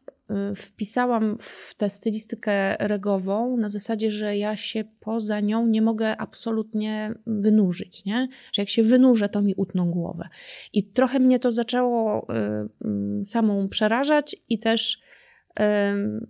[0.52, 6.18] y, wpisałam w tę stylistykę regową na zasadzie, że ja się poza nią nie mogę
[6.18, 8.28] absolutnie wynurzyć, nie?
[8.54, 10.30] Że jak się wynurzę, to mi utną głowę.
[10.74, 12.28] I trochę mnie to zaczęło
[13.22, 15.09] y, samą przerażać i też y,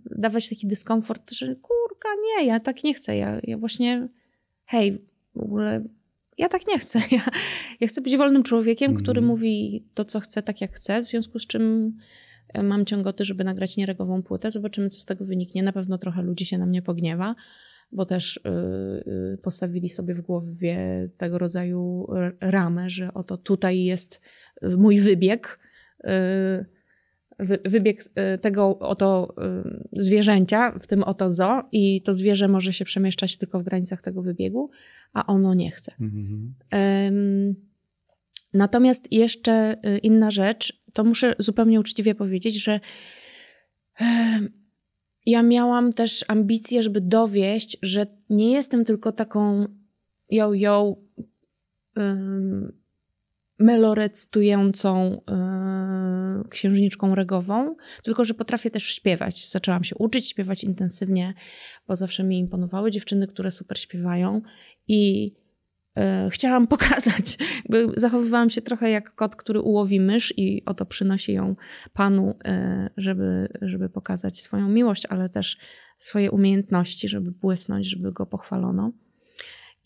[0.04, 3.16] dawać taki dyskomfort, że kurka, nie, ja tak nie chcę.
[3.16, 4.08] Ja, ja właśnie,
[4.64, 5.84] hej, w ogóle
[6.40, 6.98] ja tak nie chcę.
[7.10, 7.24] Ja,
[7.80, 9.02] ja chcę być wolnym człowiekiem, mm.
[9.02, 9.26] który mhm.
[9.26, 11.96] mówi to, co chce, tak jak chce, w związku z czym
[12.48, 14.50] e, mam ciągoty, żeby nagrać nieregową płytę.
[14.50, 15.62] Zobaczymy, co z tego wyniknie.
[15.62, 17.34] Na pewno trochę ludzi się na mnie pogniewa,
[17.92, 22.06] bo też yy, postawili sobie w głowie tego rodzaju
[22.40, 24.20] ramę, że oto tutaj jest
[24.62, 25.60] mój wybieg.
[26.04, 26.10] Yy,
[27.64, 28.04] wybieg
[28.40, 29.34] tego oto
[29.92, 34.22] zwierzęcia, w tym oto zo i to zwierzę może się przemieszczać tylko w granicach tego
[34.22, 34.70] wybiegu,
[35.12, 35.92] a ono nie chce.
[36.00, 36.54] Mhm.
[36.72, 37.54] Um,
[38.52, 42.80] natomiast jeszcze y, inna rzecz, to muszę zupełnie uczciwie powiedzieć, że
[45.26, 49.66] ja miałam też ambicję, żeby dowieść, że nie jestem tylko taką
[50.30, 50.96] yo, yo,
[51.96, 52.79] um,
[53.60, 59.48] melorecytującą yy, księżniczką regową, tylko że potrafię też śpiewać.
[59.48, 61.34] Zaczęłam się uczyć śpiewać intensywnie,
[61.88, 64.42] bo zawsze mi imponowały dziewczyny, które super śpiewają
[64.88, 65.32] i
[65.96, 71.32] e, chciałam pokazać, jakby zachowywałam się trochę jak kot, który ułowi mysz i oto przynosi
[71.32, 71.56] ją
[71.92, 75.58] panu, e, żeby, żeby pokazać swoją miłość, ale też
[75.98, 78.92] swoje umiejętności, żeby błysnąć, żeby go pochwalono.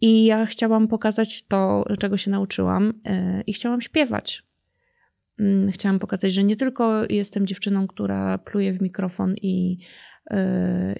[0.01, 4.43] I ja chciałam pokazać to, czego się nauczyłam, e, i chciałam śpiewać.
[5.39, 9.79] Mm, chciałam pokazać, że nie tylko jestem dziewczyną, która pluje w mikrofon i,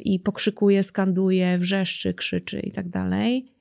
[0.05, 3.55] i pokrzykuje, skanduje, wrzeszczy, krzyczy i tak dalej,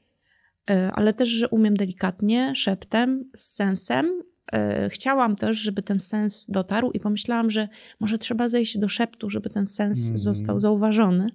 [0.70, 4.24] E, ale też, że umiem delikatnie, szeptem, z sensem.
[4.54, 7.70] E, chciałam też, żeby ten sens dotarł i pomyślałam, że
[8.00, 10.18] może trzeba zejść do szeptu, żeby ten sens mm.
[10.18, 11.30] został zauważony.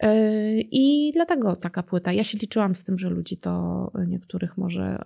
[0.00, 2.12] E, I dlatego taka płyta.
[2.12, 5.04] Ja się liczyłam z tym, że ludzi to niektórych może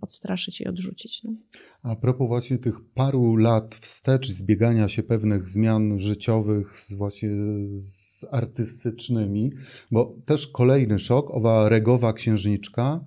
[0.00, 1.24] odstraszyć i odrzucić.
[1.24, 1.32] No.
[1.82, 7.28] A propos właśnie tych paru lat wstecz, zbiegania się pewnych zmian życiowych z właśnie
[7.78, 9.52] z artystycznymi,
[9.90, 13.04] bo też kolejny szok, owa regowa księżniczka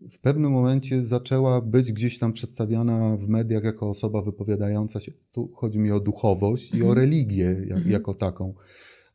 [0.00, 5.48] w pewnym momencie zaczęła być gdzieś tam przedstawiana w mediach jako osoba wypowiadająca się, tu
[5.54, 6.82] chodzi mi o duchowość mhm.
[6.82, 7.04] i o mhm.
[7.04, 7.90] religię jak, mhm.
[7.90, 8.54] jako taką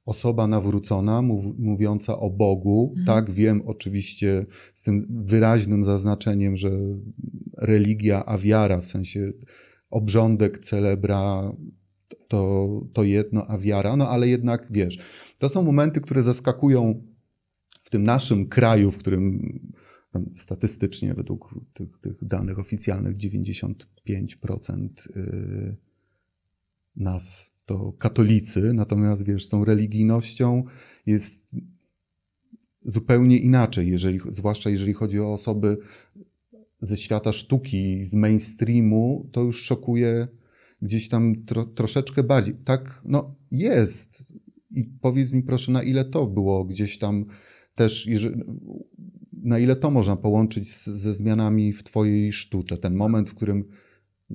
[0.06, 2.94] osoba nawrócona, mów, mówiąca o Bogu.
[2.98, 3.08] Mhm.
[3.08, 6.72] Tak, wiem oczywiście z tym wyraźnym zaznaczeniem, że
[7.58, 9.32] religia, a wiara, w sensie
[9.90, 11.52] obrządek, celebra,
[12.28, 15.00] to, to jedno, a wiara, no ale jednak wiesz,
[15.38, 17.04] to są momenty, które zaskakują
[17.84, 19.60] w tym naszym kraju, w którym
[20.36, 25.78] statystycznie według tych, tych danych oficjalnych 95% y,
[26.96, 30.64] nas to katolicy, natomiast wiesz, tą religijnością
[31.06, 31.56] jest
[32.82, 35.78] zupełnie inaczej, jeżeli, zwłaszcza jeżeli chodzi o osoby
[36.82, 40.28] ze świata sztuki, z mainstreamu, to już szokuje
[40.82, 42.56] gdzieś tam tro, troszeczkę bardziej.
[42.56, 44.34] Tak, no jest.
[44.72, 47.26] I powiedz mi proszę, na ile to było gdzieś tam
[47.76, 48.10] też,
[49.34, 52.78] na ile to można połączyć z, ze zmianami w Twojej sztuce?
[52.78, 53.66] Ten moment, w którym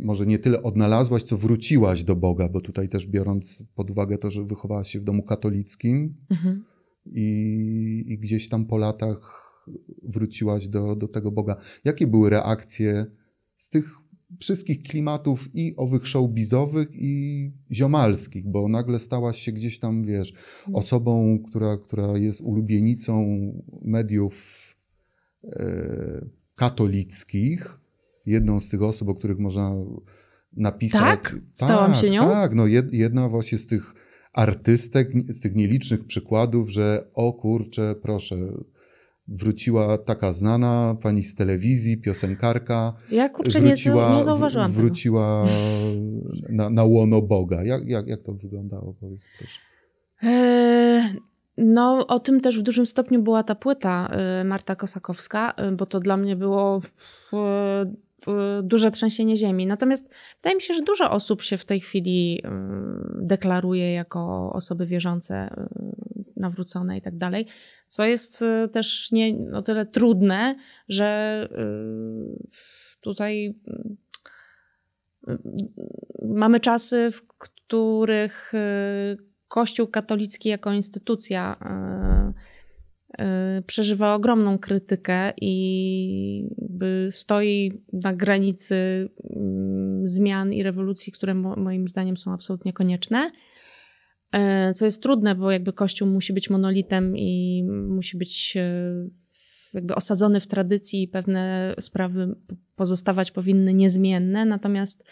[0.02, 4.30] może nie tyle odnalazłaś, co wróciłaś do Boga, bo tutaj też biorąc pod uwagę to,
[4.30, 6.64] że wychowałaś się w domu katolickim mhm.
[7.06, 9.42] i, i, gdzieś tam po latach
[10.02, 11.56] wróciłaś do, do tego Boga.
[11.84, 13.06] Jakie były reakcje
[13.56, 14.06] z tych
[14.40, 20.74] wszystkich klimatów i owych showbizowych i ziomalskich, bo nagle stałaś się gdzieś tam, wiesz, mhm.
[20.74, 23.26] osobą, która, która jest ulubienicą
[23.82, 24.76] mediów
[25.44, 27.85] e, katolickich,
[28.26, 29.72] jedną z tych osób, o których można
[30.56, 31.00] napisać.
[31.00, 31.36] Tak?
[31.54, 32.28] Stałam tak, się nią?
[32.28, 33.94] Tak, no jedna właśnie z tych
[34.32, 38.36] artystek, z tych nielicznych przykładów, że o kurczę, proszę,
[39.28, 42.92] wróciła taka znana pani z telewizji, piosenkarka.
[43.10, 45.46] Ja kurczę, wróciła, nie, nie zauważyłam Wróciła
[46.48, 47.64] na, na łono Boga.
[47.64, 49.60] Jak, jak, jak to wyglądało, powiedz proszę.
[50.22, 51.02] Eee,
[51.58, 54.10] no, o tym też w dużym stopniu była ta płyta
[54.40, 56.82] y, Marta Kosakowska, y, bo to dla mnie było
[58.62, 59.66] duże trzęsienie ziemi.
[59.66, 62.50] Natomiast wydaje mi się, że dużo osób się w tej chwili y,
[63.22, 65.66] deklaruje jako osoby wierzące,
[66.36, 67.46] nawrócone i tak dalej,
[67.86, 70.56] co jest też nie o tyle trudne,
[70.88, 71.48] że
[73.00, 73.58] tutaj
[76.22, 78.52] mamy czasy, w których
[79.48, 81.56] Kościół katolicki jako instytucja
[82.32, 82.55] y,
[83.66, 86.48] przeżywa ogromną krytykę i
[87.10, 93.30] stoi na granicy mm, zmian i rewolucji, które moim zdaniem są absolutnie konieczne.
[94.32, 98.82] E, co jest trudne, bo jakby Kościół musi być monolitem i musi być e,
[99.74, 102.34] jakby osadzony w tradycji i pewne sprawy
[102.76, 104.44] pozostawać powinny niezmienne.
[104.44, 105.04] Natomiast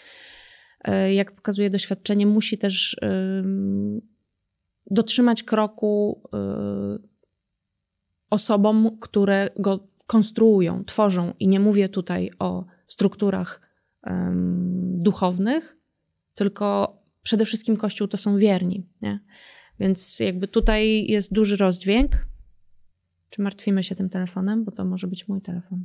[1.14, 2.96] jak pokazuje doświadczenie, musi też
[4.90, 6.22] dotrzymać kroku
[8.30, 11.32] osobom, które go konstruują, tworzą.
[11.40, 13.60] I nie mówię tutaj o strukturach
[14.96, 15.76] duchownych,
[16.34, 19.20] tylko przede wszystkim Kościół to są wierni, nie?
[19.80, 22.26] Więc jakby tutaj jest duży rozdźwięk.
[23.30, 24.64] Czy martwimy się tym telefonem?
[24.64, 25.84] Bo to może być mój telefon.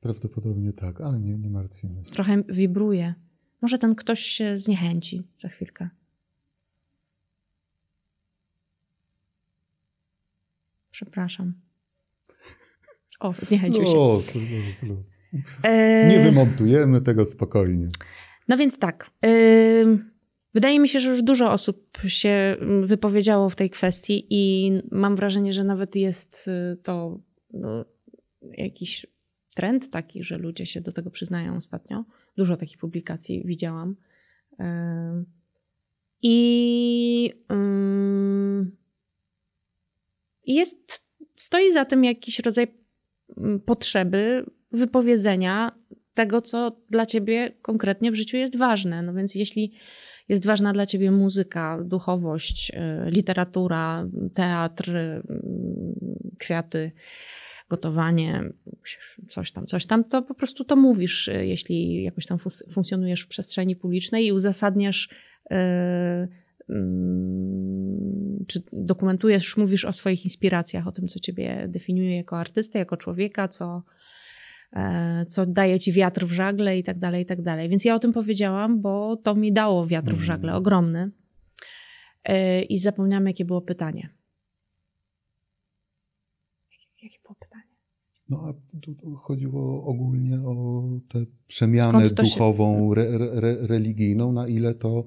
[0.00, 2.10] Prawdopodobnie tak, ale nie, nie martwimy się.
[2.10, 3.14] Trochę wibruje.
[3.62, 5.88] Może ten ktoś się zniechęci za chwilkę.
[10.94, 11.54] Przepraszam.
[13.20, 13.94] O, zniechęcił się.
[13.94, 15.22] Los, los, los.
[15.62, 16.08] E...
[16.08, 17.88] Nie wymontujemy tego spokojnie.
[18.48, 19.10] No więc tak.
[19.22, 19.98] Yy...
[20.54, 25.16] Wydaje mi się, że już dużo osób się mm, wypowiedziało w tej kwestii i mam
[25.16, 27.18] wrażenie, że nawet jest y, to
[27.52, 27.84] no,
[28.42, 29.06] jakiś
[29.54, 32.04] trend taki, że ludzie się do tego przyznają ostatnio.
[32.36, 33.96] Dużo takich publikacji widziałam.
[36.22, 37.32] I
[40.46, 42.66] jest, stoi za tym jakiś rodzaj
[43.36, 45.78] mm, potrzeby wypowiedzenia
[46.14, 49.02] tego, co dla ciebie konkretnie w życiu jest ważne.
[49.02, 49.72] No więc jeśli
[50.28, 55.22] jest ważna dla ciebie muzyka, duchowość, y, literatura, teatr, y,
[56.38, 56.92] kwiaty,
[57.68, 58.42] gotowanie,
[59.28, 62.38] coś tam, coś tam, to po prostu to mówisz, y, jeśli jakoś tam
[62.72, 65.08] funkcjonujesz w przestrzeni publicznej i uzasadniasz
[65.50, 66.28] mm,
[68.46, 73.48] czy dokumentujesz, mówisz o swoich inspiracjach, o tym, co ciebie definiuje jako artystę, jako człowieka,
[73.48, 73.82] co,
[74.74, 77.68] E, co daje ci wiatr w żagle i tak dalej, i tak dalej.
[77.68, 80.24] Więc ja o tym powiedziałam, bo to mi dało wiatr w mm.
[80.24, 81.10] żagle, ogromny.
[82.24, 84.08] E, I zapomniałam, jakie było pytanie.
[87.02, 87.74] Jakie było pytanie?
[88.28, 93.00] No, a tu chodziło ogólnie o tę przemianę duchową, się...
[93.00, 95.04] re, re, religijną, na ile to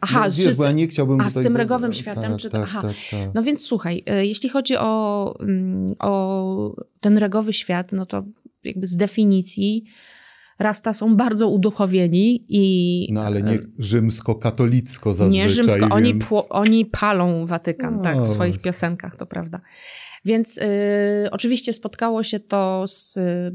[0.00, 2.30] Aha, no, wiesz, bo ja nie chciałbym A z tym regowym światem?
[2.30, 2.50] Tak, czy...
[2.50, 2.82] tak, Aha.
[2.82, 3.34] Tak, tak.
[3.34, 8.24] No więc słuchaj, e, jeśli chodzi o, mm, o ten regowy świat, no to
[8.64, 9.84] jakby z definicji
[10.58, 13.08] Rasta są bardzo uduchowieni i...
[13.12, 15.44] No ale nie rzymsko-katolicko zazwyczaj.
[15.44, 15.92] Nie rzymsko, więc...
[15.92, 16.18] oni,
[16.50, 19.60] oni palą Watykan, tak, w swoich piosenkach, to prawda.
[20.26, 20.62] Więc y,
[21.30, 23.52] oczywiście spotkało się to z y,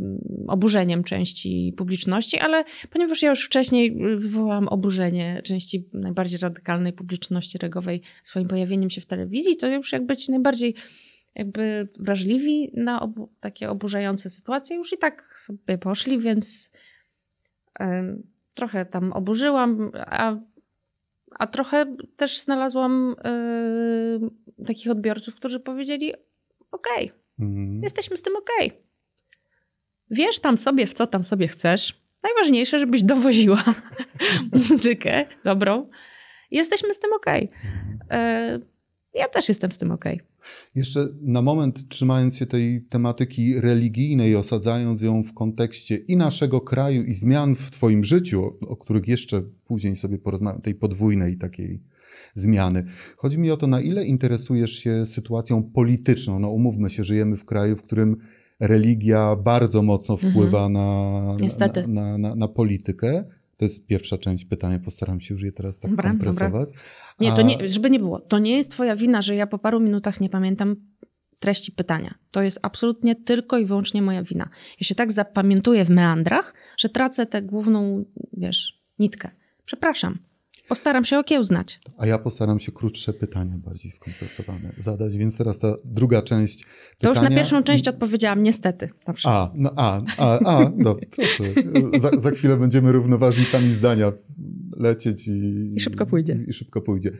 [0.47, 8.01] oburzeniem części publiczności, ale ponieważ ja już wcześniej wywołałam oburzenie części najbardziej radykalnej publiczności regowej
[8.23, 10.75] swoim pojawieniem się w telewizji, to już jakby ci najbardziej
[11.35, 16.71] jakby wrażliwi na obu, takie oburzające sytuacje, już i tak sobie poszli, więc
[17.81, 17.83] y,
[18.53, 20.35] trochę tam oburzyłam, a,
[21.31, 23.15] a trochę też znalazłam
[24.59, 26.13] y, takich odbiorców, którzy powiedzieli:
[26.71, 26.87] OK,
[27.39, 27.83] mhm.
[27.83, 28.49] jesteśmy z tym OK.
[30.11, 32.01] Wiesz tam sobie, w co tam sobie chcesz.
[32.23, 33.63] Najważniejsze, żebyś dowoziła
[34.69, 35.89] muzykę dobrą.
[36.51, 37.25] Jesteśmy z tym OK.
[37.27, 37.51] Y,
[39.13, 40.05] ja też jestem z tym OK.
[40.75, 47.03] Jeszcze na moment trzymając się tej tematyki religijnej, osadzając ją w kontekście i naszego kraju,
[47.03, 51.83] i zmian w Twoim życiu, o których jeszcze później sobie porozmawiam, tej podwójnej takiej
[52.35, 52.85] zmiany.
[53.17, 56.39] Chodzi mi o to, na ile interesujesz się sytuacją polityczną.
[56.39, 58.17] No umówmy się, żyjemy w kraju, w którym
[58.59, 60.73] religia bardzo mocno wpływa mhm.
[60.73, 63.23] na, na, na, na, na politykę.
[63.57, 66.69] To jest pierwsza część pytania, postaram się już je teraz tak dobra, kompresować.
[66.69, 66.81] Dobra.
[67.19, 69.79] Nie, to nie, żeby nie było, to nie jest twoja wina, że ja po paru
[69.79, 70.75] minutach nie pamiętam
[71.39, 72.15] treści pytania.
[72.31, 74.49] To jest absolutnie tylko i wyłącznie moja wina.
[74.79, 79.29] Ja się tak zapamiętuję w meandrach, że tracę tę główną, wiesz, nitkę.
[79.65, 80.17] Przepraszam.
[80.71, 81.79] Postaram się okiełznać.
[81.97, 86.97] A ja postaram się krótsze pytania, bardziej skompresowane zadać, więc teraz ta druga część pytania...
[86.99, 88.89] To już na pierwszą część odpowiedziałam niestety.
[89.25, 91.43] A, no, a, a, a, no proszę.
[91.99, 94.11] Za, za chwilę będziemy równoważnikami zdania
[94.77, 96.39] lecieć i, I szybko pójdzie.
[96.47, 97.11] I, I, szybko pójdzie.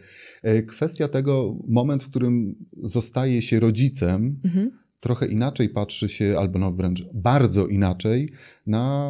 [0.44, 4.81] E, kwestia tego, moment, w którym zostaje się rodzicem, mhm.
[5.02, 8.32] Trochę inaczej patrzy się, albo no wręcz bardzo inaczej,
[8.68, 9.10] na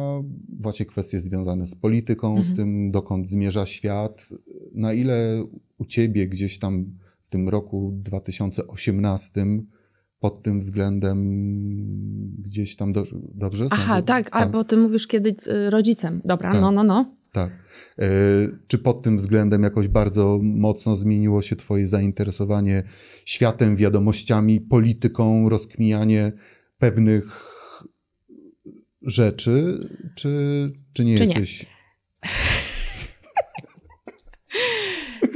[0.60, 2.44] właśnie kwestie związane z polityką, mhm.
[2.44, 4.28] z tym, dokąd zmierza świat,
[4.74, 5.44] na ile
[5.78, 6.84] u ciebie gdzieś tam
[7.26, 9.46] w tym roku 2018
[10.20, 11.18] pod tym względem
[12.38, 13.04] gdzieś tam do,
[13.34, 13.66] dobrze?
[13.70, 16.20] Aha, tak, tak, albo ty mówisz kiedy y, rodzicem.
[16.24, 16.60] Dobra, tak.
[16.60, 17.21] no, no, no.
[17.32, 17.52] Tak.
[17.98, 18.08] E,
[18.66, 22.82] czy pod tym względem jakoś bardzo mocno zmieniło się Twoje zainteresowanie
[23.24, 26.32] światem, wiadomościami, polityką, rozkmijanie
[26.78, 27.52] pewnych
[29.02, 31.28] rzeczy, czy, czy nie Czy nie?
[31.28, 31.66] jesteś.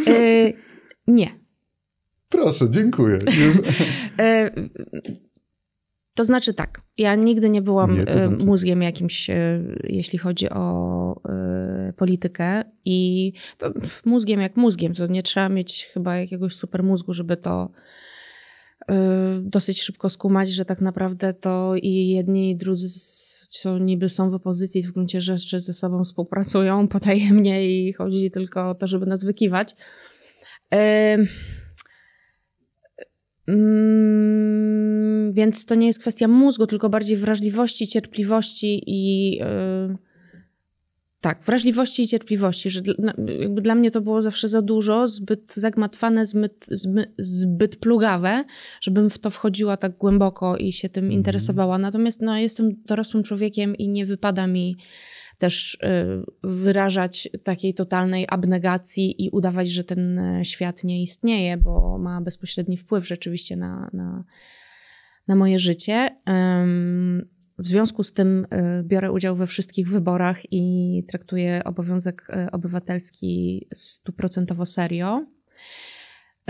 [0.08, 0.52] E,
[1.06, 1.40] nie.
[2.28, 3.18] Proszę, dziękuję.
[4.18, 4.50] E,
[6.16, 10.18] to znaczy tak, ja nigdy nie byłam Nie, to e, znaczy- mózgiem jakimś, e, jeśli
[10.18, 13.72] chodzi o e, politykę i to
[14.04, 17.70] mózgiem jak mózgiem, to nie trzeba mieć chyba jakiegoś super mózgu, żeby to
[19.40, 22.88] dosyć szybko skumać, że tak naprawdę to i jedni i drudzy,
[23.48, 28.70] co niby są w opozycji, w gruncie rzeczy ze sobą współpracują potajemnie i chodzi tylko
[28.70, 29.74] o to, żeby nas wykiwać.
[30.70, 31.26] Mm,
[35.32, 39.30] więc to nie jest kwestia mózgu, tylko bardziej wrażliwości, cierpliwości i.
[39.36, 40.06] Yy,
[41.20, 45.54] tak, wrażliwości i cierpliwości, że dla, jakby dla mnie to było zawsze za dużo, zbyt
[45.54, 48.44] zagmatwane, zbyt, zbyt, zbyt plugawe,
[48.80, 51.78] żebym w to wchodziła tak głęboko i się tym interesowała.
[51.78, 54.76] Natomiast no, jestem dorosłym człowiekiem i nie wypada mi
[55.38, 55.78] też y,
[56.42, 62.76] wyrażać takiej totalnej abnegacji i udawać, że ten e, świat nie istnieje, bo ma bezpośredni
[62.76, 64.24] wpływ rzeczywiście na, na,
[65.28, 66.16] na moje życie.
[67.58, 73.66] W związku z tym y, biorę udział we wszystkich wyborach i traktuję obowiązek y, obywatelski
[73.74, 75.26] stuprocentowo serio.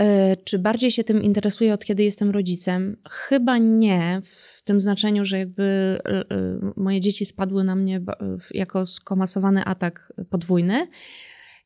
[0.01, 2.97] Y, Czy bardziej się tym interesuję od kiedy jestem rodzicem?
[3.09, 5.97] Chyba nie, w tym znaczeniu, że jakby
[6.75, 8.01] moje dzieci spadły na mnie
[8.51, 10.87] jako skomasowany atak podwójny.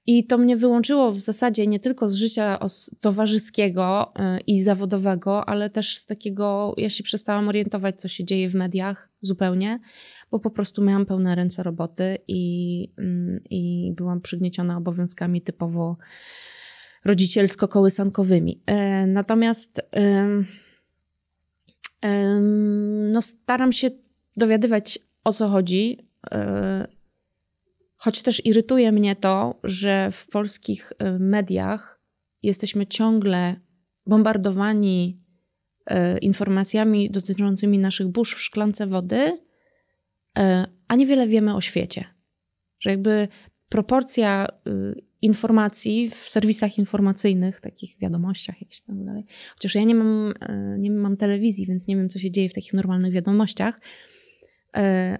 [0.05, 2.59] I to mnie wyłączyło w zasadzie nie tylko z życia
[3.01, 8.49] towarzyskiego y, i zawodowego, ale też z takiego, ja się przestałam orientować, co się dzieje
[8.49, 9.79] w mediach zupełnie,
[10.31, 15.97] bo po prostu miałam pełne ręce roboty i, mm, i byłam przygnieciona obowiązkami typowo
[17.05, 18.61] rodzicielsko-kołysankowymi.
[18.65, 19.81] E, Natomiast
[23.11, 23.89] no staram się
[24.37, 25.97] dowiadywać o co chodzi,
[26.31, 26.87] e,
[28.01, 32.01] choć też irytuje mnie to, że w polskich e, mediach
[32.43, 33.55] jesteśmy ciągle
[34.05, 35.21] bombardowani
[35.85, 39.39] e, informacjami dotyczącymi naszych burz w szklance wody,
[40.37, 42.05] e, a niewiele wiemy o świecie.
[42.79, 43.27] Że jakby
[43.69, 49.25] proporcja y, informacji w serwisach informacyjnych, takich wiadomościach jakichś tam dalej.
[49.53, 50.33] Chociaż ja nie mam,
[50.77, 53.81] nie mam telewizji, więc nie wiem, co się dzieje w takich normalnych wiadomościach,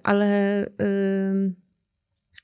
[0.03, 1.60] ale y,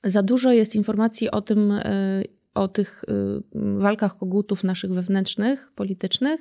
[0.04, 2.24] za dużo jest informacji o tym, y,
[2.54, 6.40] o tych y, walkach kogutów naszych wewnętrznych, politycznych,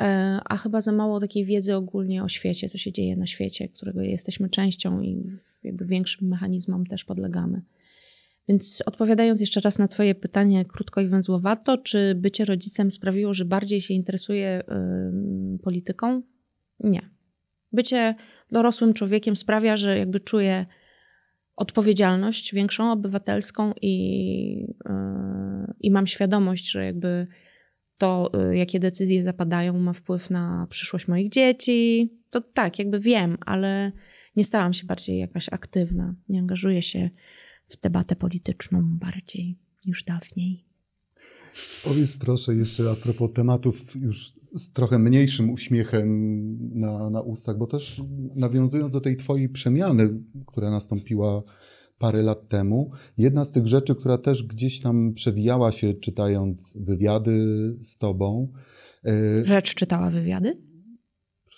[0.00, 3.68] e, a chyba za mało takiej wiedzy ogólnie o świecie, co się dzieje na świecie,
[3.68, 5.26] którego jesteśmy częścią i
[5.64, 7.62] jakby większym mechanizmom też podlegamy.
[8.48, 13.44] Więc odpowiadając jeszcze raz na Twoje pytanie krótko i węzłowato, czy bycie rodzicem sprawiło, że
[13.44, 16.22] bardziej się interesuje ym, polityką?
[16.80, 17.10] Nie.
[17.72, 18.14] Bycie
[18.50, 20.66] dorosłym człowiekiem sprawia, że jakby czuję
[21.56, 23.96] odpowiedzialność większą, obywatelską i,
[24.84, 27.26] yy, i mam świadomość, że jakby
[27.98, 32.10] to, yy, jakie decyzje zapadają, ma wpływ na przyszłość moich dzieci.
[32.30, 33.92] To tak, jakby wiem, ale
[34.36, 36.14] nie stałam się bardziej jakaś aktywna.
[36.28, 37.10] Nie angażuję się
[37.64, 40.64] w debatę polityczną bardziej niż dawniej.
[41.84, 46.08] Powiedz proszę jeszcze a propos tematów już z trochę mniejszym uśmiechem
[46.80, 48.02] na, na ustach, bo też
[48.34, 51.42] nawiązując do tej twojej przemiany, która nastąpiła
[51.98, 57.40] parę lat temu, jedna z tych rzeczy, która też gdzieś tam przewijała się czytając wywiady
[57.80, 58.52] z tobą.
[59.04, 60.56] e, Rzecz czytała wywiady?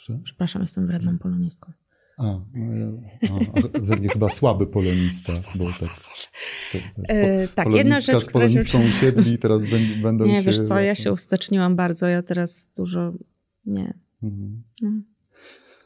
[0.07, 0.21] proszę?
[0.25, 1.73] Przepraszam, jestem wredną polonistką.
[2.17, 6.83] A, no ja- a, a ze mnie chyba słaby polonista, bo tak.
[7.09, 8.93] E, tak, polonistka jedna rzecz, z która się...
[8.93, 9.63] siedli i teraz
[10.03, 10.43] będą, Nie, się...
[10.47, 13.13] wiesz co, ja się usteczniłam bardzo, ja teraz dużo...
[13.67, 13.95] Nie.
[14.23, 14.63] Mhm.
[14.83, 15.05] Mhm.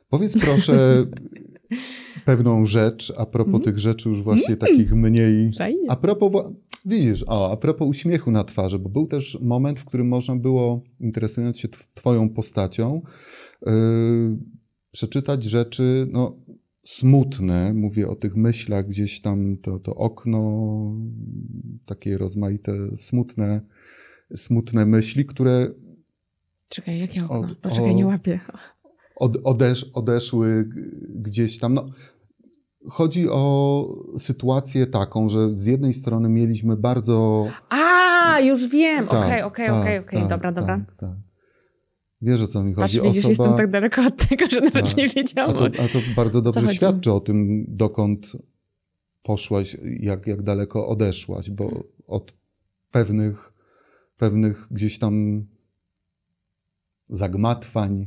[0.08, 1.04] Powiedz proszę
[2.24, 3.64] pewną rzecz a propos Mhm.
[3.64, 5.52] tych rzeczy już właśnie takich mniej.
[5.58, 5.90] Fajnie.
[5.90, 6.52] A propos,
[6.84, 10.82] widzisz, o, a propos uśmiechu na twarzy, bo był też moment, w którym można było,
[11.00, 13.02] interesując się tw- twoją postacią,
[13.66, 13.72] yy,
[14.92, 16.36] przeczytać rzeczy, no,
[16.84, 20.40] smutne, mówię o tych myślach gdzieś tam, to, to okno,
[21.86, 23.60] takie rozmaite, smutne,
[24.36, 25.66] smutne myśli, które
[26.68, 27.38] Czekaj, jakie okno?
[27.38, 28.40] Od- Poczekaj, o- nie łapię.
[29.16, 30.68] od, odesz, odeszły
[31.14, 31.74] gdzieś tam.
[31.74, 31.90] No,
[32.88, 33.86] chodzi o
[34.18, 37.46] sytuację taką, że z jednej strony mieliśmy bardzo.
[37.70, 39.08] A, już wiem!
[39.08, 40.78] Tak, Okej, okej, tak, okej, okej, tak, dobra, dobra.
[40.86, 41.16] Tak, tak.
[42.22, 43.08] Wiesz o co mi Patrz, chodzi.
[43.08, 44.96] widzisz, Osoba, jestem tak daleko od tego, że nawet Tak.
[44.96, 45.52] nie a, wiedziałam.
[45.52, 46.76] to, a to bardzo dobrze chodzi?
[46.76, 48.32] świadczy o tym, dokąd
[49.22, 52.34] poszłaś, jak, jak daleko odeszłaś, bo od
[52.90, 53.52] pewnych,
[54.16, 55.46] pewnych gdzieś tam
[57.08, 58.06] zagmatwań,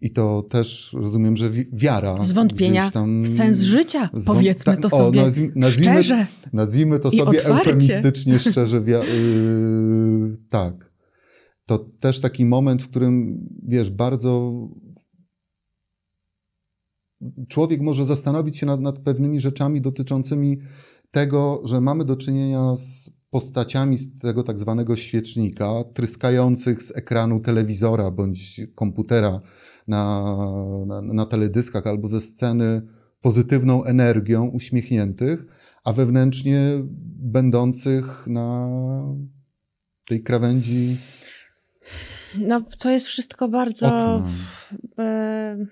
[0.00, 2.22] i to też rozumiem, że wiara.
[2.22, 5.22] Zwątpienia tam, w sens życia, powiedzmy to sobie.
[5.22, 6.26] O, nazwi, nazwijmy, szczerze.
[6.52, 8.82] Nazwijmy to sobie eufemistycznie, szczerze.
[8.86, 10.87] Yy, tak.
[11.68, 14.52] To też taki moment, w którym, wiesz, bardzo
[17.48, 20.58] człowiek może zastanowić się nad, nad pewnymi rzeczami dotyczącymi
[21.10, 27.40] tego, że mamy do czynienia z postaciami z tego tak zwanego świecznika, tryskających z ekranu
[27.40, 29.40] telewizora bądź komputera
[29.88, 30.24] na,
[30.86, 32.82] na, na teledyskach albo ze sceny
[33.20, 35.44] pozytywną energią, uśmiechniętych,
[35.84, 36.60] a wewnętrznie
[37.20, 38.68] będących na
[40.08, 40.96] tej krawędzi.
[42.34, 44.22] No, to jest wszystko bardzo.
[44.98, 45.66] E,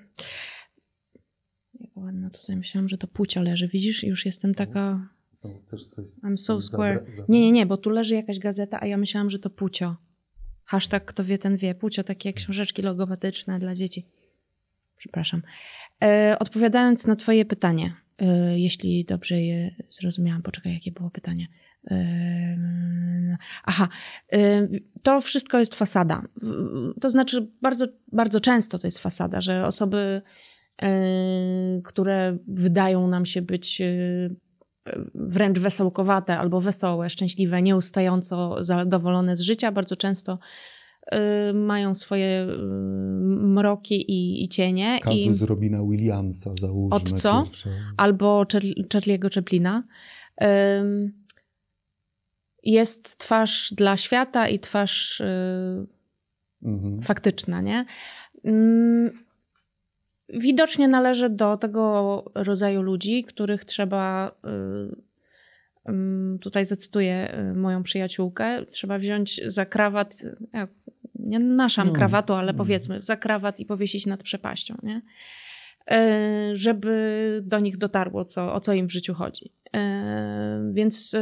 [1.96, 3.68] ładno tutaj myślałam, że to płcio leży.
[3.68, 5.08] Widzisz, już jestem taka.
[6.24, 7.04] I'm so square.
[7.28, 9.96] Nie, nie, nie, bo tu leży jakaś gazeta, a ja myślałam, że to płcio.
[10.64, 11.74] Hashtag kto wie, ten wie.
[11.74, 14.06] Płcio, takie książeczki logopatyczne dla dzieci.
[14.96, 15.42] Przepraszam.
[16.02, 21.46] E, odpowiadając na twoje pytanie, e, jeśli dobrze je zrozumiałam, poczekaj, jakie było pytanie.
[23.64, 23.88] Aha,
[25.02, 26.22] to wszystko jest fasada.
[27.00, 30.22] To znaczy, bardzo, bardzo często to jest fasada, że osoby,
[30.82, 30.90] e,
[31.84, 33.86] które wydają nam się być e,
[35.14, 40.38] wręcz wesołkowate albo wesołe, szczęśliwe, nieustająco zadowolone z życia, bardzo często
[41.14, 42.56] y, mają swoje y,
[43.26, 44.98] mroki i, i cienie.
[45.02, 45.46] Kazus i...
[45.46, 46.96] Robina Williamsa załóżmy.
[46.96, 47.46] Od co?
[47.96, 49.82] Albo Charlie'ego Chaplina.
[50.42, 50.46] Y,
[52.72, 55.86] jest twarz dla świata i twarz y,
[56.62, 57.02] mhm.
[57.02, 57.84] faktyczna, nie?
[58.44, 59.24] Mm,
[60.28, 64.32] widocznie należy do tego rodzaju ludzi, których trzeba.
[64.46, 65.06] Y,
[66.40, 68.66] tutaj zacytuję y, moją przyjaciółkę.
[68.66, 70.22] Trzeba wziąć za krawat,
[71.14, 75.02] nie naszam no, krawatu, ale powiedzmy, za krawat i powiesić nad przepaścią, nie?
[75.92, 79.52] Y, żeby do nich dotarło, co, o co im w życiu chodzi.
[80.72, 81.16] Więc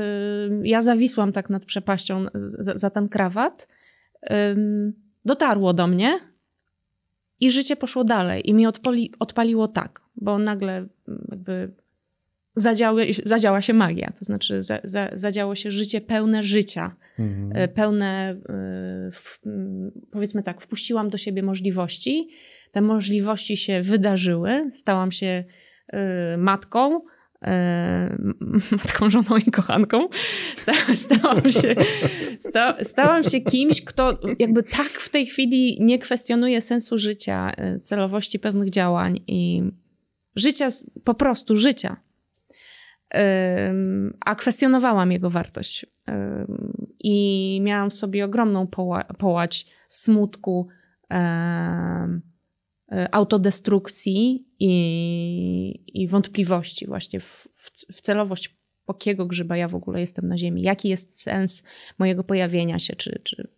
[0.62, 3.68] ja zawisłam tak nad przepaścią za, za ten krawat.
[5.24, 6.20] Dotarło do mnie,
[7.40, 10.86] i życie poszło dalej i mi odpali, odpaliło tak, bo nagle
[11.28, 11.72] jakby
[12.56, 17.52] zadziały, zadziała się magia, to znaczy za, za, zadziało się życie pełne życia, mhm.
[17.54, 19.40] E, pełne, e, w,
[20.10, 22.28] powiedzmy tak, wpuściłam do siebie możliwości,
[22.74, 25.44] te możliwości się wydarzyły, stałam się
[26.34, 27.00] y, matką,
[27.44, 28.16] E,
[28.84, 30.08] matką, żoną i kochanką.
[30.94, 31.74] Stałam się,
[32.40, 37.80] sta, stałam się kimś, kto jakby tak w tej chwili nie kwestionuje sensu życia, e,
[37.80, 39.62] celowości pewnych działań i
[40.36, 40.68] życia,
[41.04, 41.96] po prostu życia.
[44.20, 45.86] A kwestionowałam jego wartość.
[47.04, 50.68] I miałam w sobie ogromną poła połać smutku,
[53.10, 58.56] autodestrukcji i, i wątpliwości właśnie w, w, w celowość
[58.88, 61.62] jakiego grzyba ja w ogóle jestem na ziemi, jaki jest sens
[61.98, 63.48] mojego pojawienia się, czy, czy,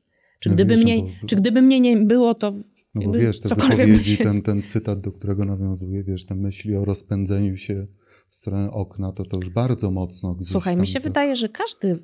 [0.41, 2.55] czy, no gdyby, wiesz, mnie, bo, czy gdyby mnie nie było, to
[2.95, 6.85] no bo wiesz, te wypowiedzi, ten, ten cytat, do którego nawiązuję, wiesz, te myśli o
[6.85, 7.87] rozpędzeniu się
[8.29, 11.09] w stronę okna, to to już bardzo mocno Słuchaj, mi się to...
[11.09, 11.99] wydaje, że każdy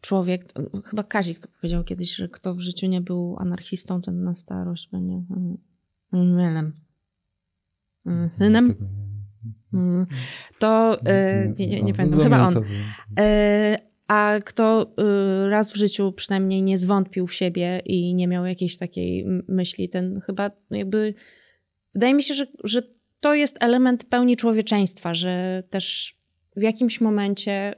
[0.00, 0.54] człowiek,
[0.84, 4.88] chyba Kazik to powiedział kiedyś, że kto w życiu nie był anarchistą, ten na starość
[4.92, 5.22] będzie
[6.12, 6.72] Mylem.
[8.06, 8.74] Mm, synem?
[9.74, 10.06] Mm.
[10.58, 12.54] To yy, nie, nie, nie pamiętam, chyba on.
[12.54, 18.46] Yy, a kto yy, raz w życiu przynajmniej nie zwątpił w siebie i nie miał
[18.46, 21.14] jakiejś takiej myśli, ten chyba jakby.
[21.94, 22.82] Wydaje mi się, że, że
[23.20, 26.16] to jest element pełni człowieczeństwa, że też
[26.56, 27.74] w jakimś momencie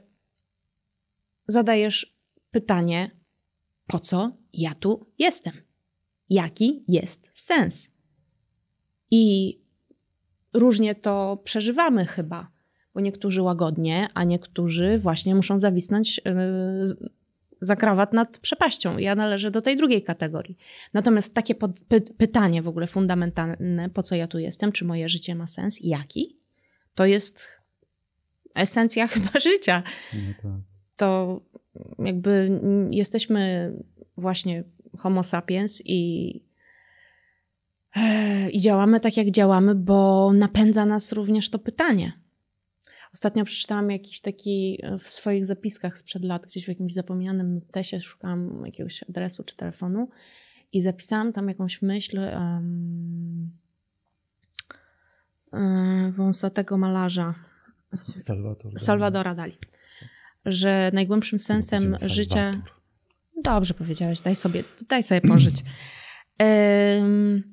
[1.47, 2.15] zadajesz
[2.51, 3.11] pytanie,
[3.87, 5.53] po co ja tu jestem?
[6.29, 7.92] Jaki jest sens?
[9.15, 9.57] I
[10.53, 12.51] różnie to przeżywamy chyba,
[12.93, 17.11] bo niektórzy łagodnie, a niektórzy właśnie muszą zawisnąć yy,
[17.61, 18.97] za krawat nad przepaścią.
[18.97, 20.57] Ja należę do tej drugiej kategorii.
[20.93, 25.35] Natomiast takie py pytanie w ogóle fundamentalne, po co ja tu jestem, czy moje życie
[25.35, 26.37] ma sens, jaki,
[26.95, 27.61] to jest
[28.55, 29.83] esencja chyba życia.
[30.13, 30.61] No tak.
[30.95, 31.41] To
[31.99, 32.61] jakby
[32.91, 33.73] jesteśmy
[34.17, 34.63] właśnie
[34.97, 36.52] homo sapiens i
[38.51, 42.23] i działamy tak, jak działamy, bo napędza nas również to pytanie.
[43.13, 48.01] Ostatnio przeczytałam jakiś taki e, w swoich zapiskach sprzed lat, gdzieś w jakimś zapomnianym notesie,
[48.01, 50.09] szukałam jakiegoś adresu czy telefonu
[50.71, 53.51] i zapisałam tam jakąś myśl um,
[56.11, 57.35] wąsatego malarza.
[57.97, 58.79] Salvador.
[58.79, 59.57] Salvadora Dali.
[60.45, 62.61] Że najgłębszym sensem życia.
[63.43, 65.63] Dobrze powiedziałeś, daj sobie, daj sobie pożyć.
[66.37, 67.52] Em,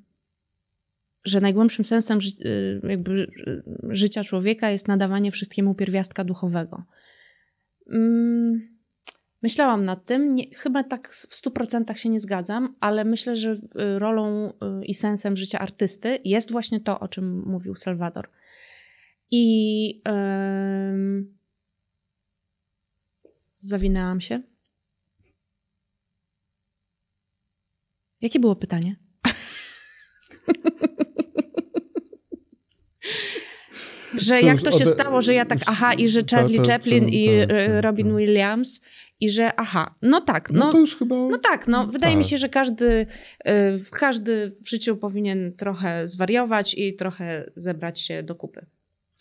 [1.24, 6.84] że najgłębszym sensem ży, y, jakby y, życia człowieka jest nadawanie wszystkiemu pierwiastka duchowego.
[7.92, 8.80] Mm,
[9.42, 13.52] Myślałam nad tym, nie, chyba tak w stu procentach się nie zgadzam, ale myślę, że
[13.52, 13.58] y,
[13.98, 14.52] rolą
[14.82, 18.30] i sensem życia artysty jest właśnie to, o czym mówił Salwador.
[19.30, 21.38] I em,
[23.60, 24.42] zawinęłam się.
[28.20, 28.96] Jakie było pytanie?
[34.18, 37.10] że jak to się stało, że ja tak, aha, i że Charlie ta- Chaplin ta-
[37.10, 37.28] i
[37.80, 38.16] Robin.
[38.16, 38.80] Williams
[39.20, 41.16] i że aha, no tak, No, no, to już chyba...
[41.16, 42.30] no tak, no wydaje mi tak.
[42.30, 43.06] się, że każdy,
[43.44, 48.66] e, każdy w życiu powinien trochę zwariować i trochę zebrać się do kupy.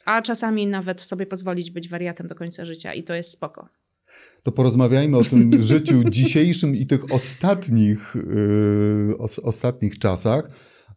[0.05, 3.69] A czasami nawet sobie pozwolić być wariatem do końca życia i to jest spoko.
[4.43, 10.49] To porozmawiajmy o tym życiu dzisiejszym i tych ostatnich, yy, os, ostatnich czasach.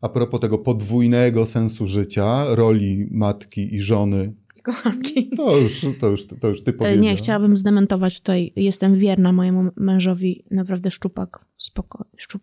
[0.03, 4.35] A propos tego podwójnego sensu życia, roli matki i żony.
[4.63, 5.31] Kochanki.
[5.37, 7.11] To już, to już, to już ty E, powiedziałeś.
[7.11, 8.53] Nie, chciałabym zdementować tutaj.
[8.57, 10.45] Jestem wierna mojemu mężowi.
[10.51, 12.43] Naprawdę szczupak, spoko, szczup,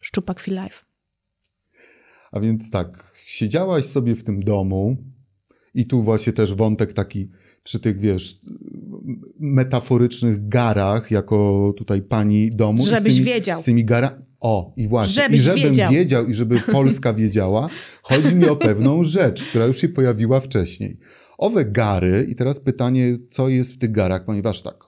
[0.00, 0.84] szczupak feel life.
[2.32, 4.96] A więc tak, siedziałaś sobie w tym domu
[5.74, 7.30] i tu właśnie też wątek taki
[7.62, 8.40] przy tych, wiesz,
[9.40, 12.86] metaforycznych garach, jako tutaj pani domu.
[12.86, 13.56] Żebyś tymi, wiedział.
[13.56, 14.29] Z tymi garami.
[14.40, 15.22] O, i właśnie.
[15.22, 15.92] Żebyś I żebym wiedział.
[15.92, 17.68] wiedział i żeby Polska wiedziała,
[18.02, 20.98] chodzi mi o pewną rzecz, która już się pojawiła wcześniej.
[21.38, 24.84] Owe gary, i teraz pytanie, co jest w tych garach, ponieważ tak,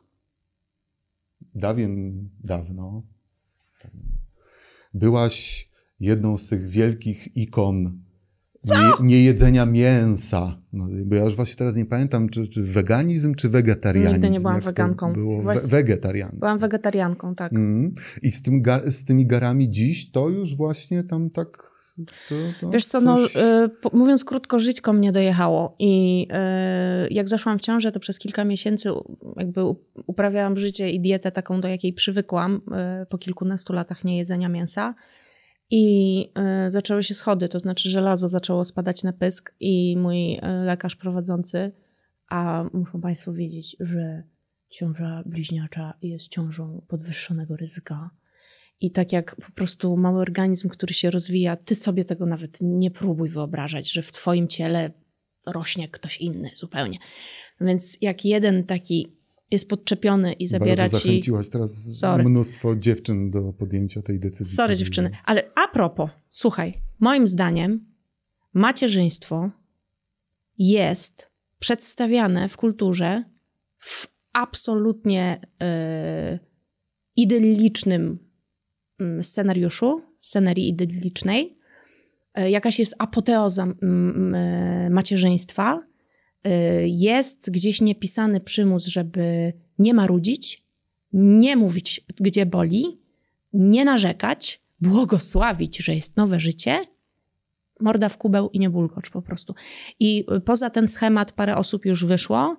[1.55, 3.03] dawien, dawno
[4.95, 5.69] byłaś
[6.01, 8.03] jedną z tych wielkich ikon
[8.71, 10.59] nie, niejedzenia mięsa.
[10.73, 14.13] No, bo ja już właśnie teraz nie pamiętam, czy, czy weganizm, czy wegetarianizm.
[14.15, 15.13] Nigdy nie byłam weganką.
[15.13, 16.31] Było we, Włas- wegetarian.
[16.33, 17.53] Byłam wegetarianką, tak.
[17.53, 17.95] Mm.
[18.23, 21.73] I z, tym z tymi garami dziś to już właśnie tam tak.
[22.29, 26.27] To, to Wiesz co, no, coś- y, po, mówiąc krótko, żyćko mnie dojechało i
[27.07, 28.89] y, jak zaszłam w ciążę, to przez kilka miesięcy
[29.37, 29.61] jakby
[30.07, 32.61] uprawiałam życie i dietę taką, do jakiej przywykłam
[33.03, 34.95] y, po kilkunastu latach niejedzenia mięsa
[35.75, 36.29] i
[36.67, 40.97] y, zaczęły się schody, to znaczy żelazo zaczęło spadać na pysk i mój y, lekarz
[40.97, 41.73] prowadzący,
[42.29, 44.23] a muszą Państwo wiedzieć, że
[44.71, 48.11] ciąża bliźniacza jest ciążą podwyższonego ryzyka,
[48.81, 52.91] i tak jak po prostu mały organizm, który się rozwija, ty sobie tego nawet nie
[52.91, 54.91] próbuj wyobrażać, że w twoim ciele
[55.47, 56.99] rośnie ktoś inny zupełnie.
[57.61, 59.17] Więc jak jeden taki
[59.53, 61.09] jest podczepiony i zabiera Bardzo ci.
[61.09, 62.25] zachęciłaś teraz Sorry.
[62.25, 64.57] mnóstwo dziewczyn do podjęcia tej decyzji.
[64.57, 65.11] Sorry, dziewczyny.
[65.25, 67.87] Ale a propos, słuchaj, moim zdaniem
[68.55, 69.51] macierzyństwo
[70.59, 73.25] jest przedstawiane w kulturze
[73.79, 76.39] w absolutnie e,
[77.17, 78.19] idyllicznym
[79.01, 81.59] mm, scenariuszu, scenerii idyllicznej.
[82.35, 85.92] E, Jakaś jest apoteoza mm, e, macierzyństwa.
[86.45, 90.63] E, Jest gdzieś niepisany przymus, żeby nie marudzić,
[91.13, 92.99] nie mówić, gdzie boli,
[93.53, 96.85] nie narzekać, błogosławić, że jest nowe życie,
[97.81, 99.55] morda w kubeł i nie bulgocz po prostu.
[100.01, 102.57] I y, poza ten schemat parę osób już wyszło.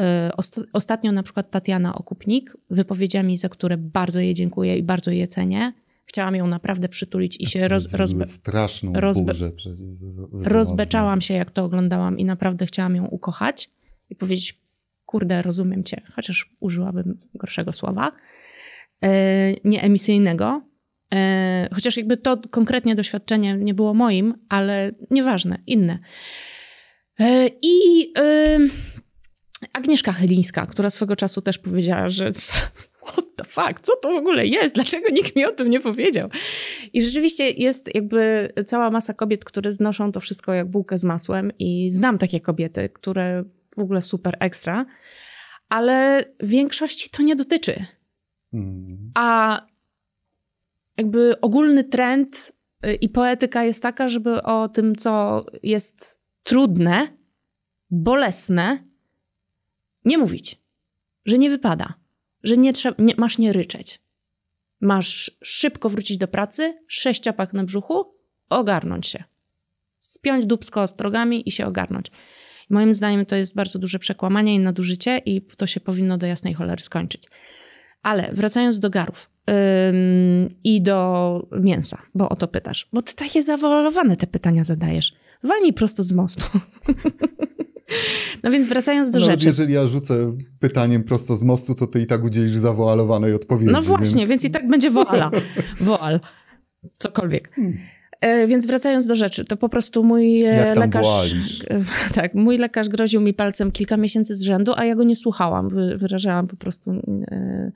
[0.00, 0.04] Y,
[0.36, 5.28] ost- Ostatnio na przykład Tatiana Okupnik, wypowiedziami, za które bardzo jej dziękuję i bardzo je
[5.28, 5.72] cenię.
[6.06, 9.50] Chciałam ją naprawdę przytulić i się roz, rozbe- straszną rozbe-
[10.32, 13.70] rozbeczałam się, jak to oglądałam i naprawdę chciałam ją ukochać
[14.10, 14.60] i powiedzieć,
[15.06, 18.12] kurde, rozumiem cię, chociaż użyłabym gorszego słowa,
[19.02, 19.08] e,
[19.64, 20.62] nieemisyjnego.
[21.14, 25.98] E, chociaż jakby to konkretnie doświadczenie nie było moim, ale nieważne, inne.
[27.20, 28.06] E, I
[29.72, 32.30] Agnieszka Chylińska, która swego czasu też powiedziała, że
[33.06, 34.74] what the fuck, co to w ogóle jest?
[34.74, 36.28] Dlaczego nikt mi o tym nie powiedział?
[36.92, 41.52] I rzeczywiście jest jakby cała masa kobiet, które znoszą to wszystko jak bułkę z masłem
[41.58, 43.44] i znam takie kobiety, które
[43.76, 44.86] w ogóle super ekstra,
[45.68, 47.86] ale większości to nie dotyczy.
[48.52, 49.10] Mm.
[49.14, 49.60] A
[50.96, 52.52] jakby ogólny trend
[52.86, 57.08] y, i poetyka jest taka, żeby o tym, co jest trudne,
[57.90, 58.84] bolesne,
[60.04, 60.60] nie mówić.
[61.24, 61.94] Że nie wypada.
[62.46, 63.98] Że nie trzeba, nie, masz nie ryczeć.
[64.80, 68.14] Masz szybko wrócić do pracy, sześciopak na brzuchu,
[68.48, 69.24] ogarnąć się.
[69.98, 72.06] Spiąć dubsko ostrogami i się ogarnąć.
[72.70, 76.54] Moim zdaniem to jest bardzo duże przekłamanie i nadużycie i to się powinno do jasnej
[76.54, 77.22] cholery skończyć.
[78.02, 79.30] Ale wracając do garów
[80.64, 82.88] i do mięsa, bo o to pytasz.
[82.92, 85.14] Bo ty takie zawalowane te pytania zadajesz.
[85.42, 86.46] Walnij prosto z mostu.
[88.42, 89.46] No więc wracając do Nawet rzeczy.
[89.48, 93.72] jeżeli ja rzucę pytaniem prosto z mostu, to ty i tak udzielisz zawoalowanej odpowiedzi.
[93.72, 95.30] No właśnie, więc, więc i tak będzie woala.
[95.80, 96.20] Woal.
[96.98, 97.50] Cokolwiek.
[98.20, 101.34] E, Więc wracając do rzeczy, to po prostu mój e, lekarz.
[102.14, 105.68] Tak, mój lekarz groził mi palcem kilka miesięcy z rzędu, a ja go nie słuchałam.
[105.68, 106.90] Wy- Wyrażałam po prostu
[107.30, 107.72] e,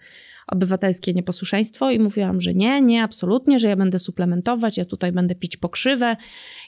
[0.48, 5.34] obywatelskie nieposłuszeństwo i mówiłam, że nie, nie, absolutnie, że ja będę suplementować, ja tutaj będę
[5.34, 6.16] pić pokrzywę,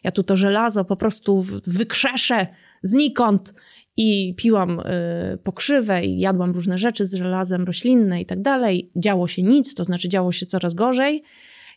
[0.04, 2.46] ja tu to żelazo po prostu wykrzeszę
[2.82, 3.54] znikąd.
[3.96, 8.90] I piłam y, pokrzywę i jadłam różne rzeczy z żelazem roślinne i tak dalej.
[8.96, 11.22] Działo się nic, to znaczy działo się coraz gorzej.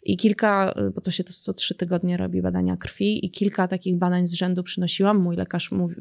[0.03, 3.68] I kilka, y, bo to się to co trzy tygodnie robi badania krwi, i kilka
[3.68, 5.18] takich badań z rzędu przynosiłam.
[5.18, 5.95] Mój lekarz mówi,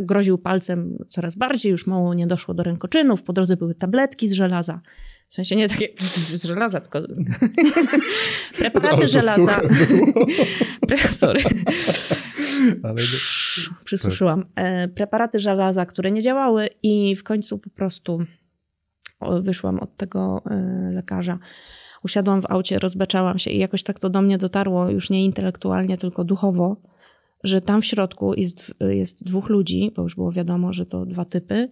[0.00, 3.22] groził palcem coraz bardziej, już mało nie doszło do rękoczynów.
[3.22, 4.80] Po drodze były tabletki z żelaza.
[5.28, 5.88] W sensie nie takie
[6.38, 7.00] z żelaza, tylko
[8.58, 9.60] preparaty żelaza.
[10.88, 11.40] Pre- Sorry.
[12.82, 12.94] Ale
[13.84, 14.44] Przysuszyłam.
[14.56, 18.24] E, preparaty żelaza, które nie działały i w końcu po prostu
[19.42, 21.38] wyszłam od tego e, lekarza.
[22.04, 25.98] Usiadłam w aucie, rozbeczałam się i jakoś tak to do mnie dotarło już nie intelektualnie,
[25.98, 26.76] tylko duchowo,
[27.44, 31.24] że tam w środku jest, jest dwóch ludzi, bo już było wiadomo, że to dwa
[31.24, 31.70] typy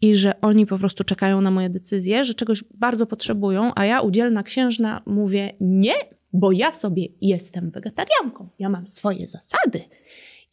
[0.00, 4.00] i że oni po prostu czekają na moje decyzje, że czegoś bardzo potrzebują, a ja
[4.00, 5.94] udzielna księżna mówię nie,
[6.32, 8.48] bo ja sobie jestem wegetarianką.
[8.58, 9.80] Ja mam swoje zasady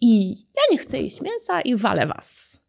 [0.01, 2.59] i ja nie chcę jeść mięsa i walę was.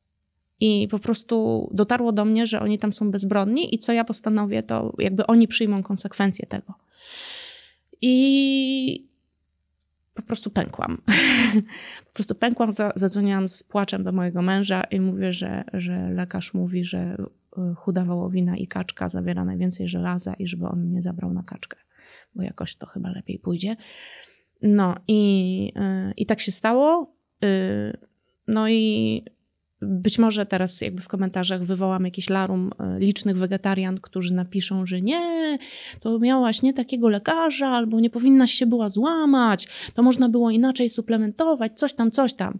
[0.60, 4.62] I po prostu dotarło do mnie, że oni tam są bezbronni i co ja postanowię,
[4.62, 6.74] to jakby oni przyjmą konsekwencje tego.
[8.02, 9.08] I
[10.14, 11.02] po prostu pękłam.
[12.06, 16.54] po prostu pękłam, za- zadzwoniłam z płaczem do mojego męża i mówię, że, że lekarz
[16.54, 17.16] mówi, że
[17.58, 21.76] y, chuda wołowina i kaczka zawiera najwięcej żelaza i żeby on mnie zabrał na kaczkę,
[22.34, 23.76] bo jakoś to chyba lepiej pójdzie.
[24.62, 27.14] No i, y, i tak się stało.
[27.44, 28.08] Y,
[28.48, 29.24] No i
[29.82, 35.02] być może teraz jakby w komentarzach wywołam jakiś larum y, licznych wegetarian, którzy napiszą, że
[35.02, 35.58] nie,
[36.00, 40.90] to miałaś nie takiego lekarza, albo nie powinnaś się była złamać, to można było inaczej
[40.90, 42.58] suplementować, coś tam, coś tam.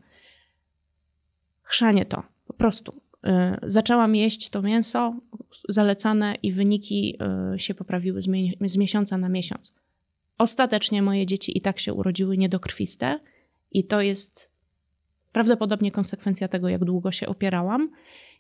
[1.63, 3.01] Chrzanie to, po prostu.
[3.27, 3.31] Y,
[3.63, 5.15] Zaczęłam jeść to mięso
[5.69, 7.19] zalecane i wyniki
[7.55, 9.75] y, się poprawiły z, mi- z miesiąca na miesiąc.
[10.39, 13.21] Ostatecznie moje dzieci i tak się urodziły niedokrwiste
[13.73, 14.51] i to jest
[15.33, 17.91] prawdopodobnie konsekwencja tego, jak długo się opierałam.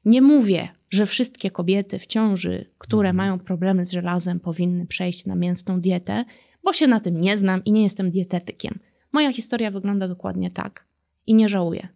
[0.04, 5.34] Nie mówię, że wszystkie kobiety w ciąży, które mają problemy z żelazem, powinny przejść na
[5.34, 6.24] mięsną dietę,
[6.64, 8.78] bo się na tym nie znam i nie jestem dietetykiem.
[9.12, 10.84] Moja historia wygląda dokładnie tak
[11.26, 11.88] i nie żałuję.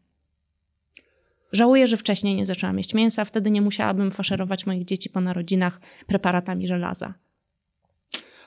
[1.53, 5.81] Żałuję, że wcześniej nie zaczęłam jeść mięsa, wtedy nie musiałabym faszerować moich dzieci po narodzinach
[6.07, 7.15] preparatami żelaza.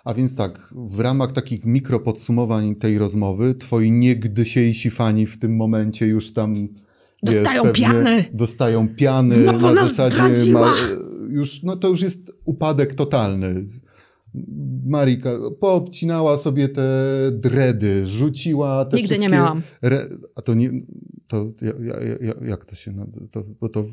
[0.06, 6.08] A więc tak, w ramach takich mikropodsumowań tej rozmowy, twoi niegdysiejsi fani w tym momencie
[6.08, 6.68] już tam
[7.24, 8.26] wiesz, Dostają pewnie piany.
[8.34, 10.74] Dostają piany Znowu na nas zasadzie zdradziła.
[11.30, 13.66] już, no to już jest upadek totalny.
[14.86, 15.30] Marika
[15.60, 16.92] poobcinała sobie te
[17.32, 19.62] dredy, rzuciła te Nigdy nie miałam.
[19.82, 20.70] Re, a to nie,
[21.28, 22.94] to ja, ja, ja, jak to się,
[23.32, 23.86] to, bo to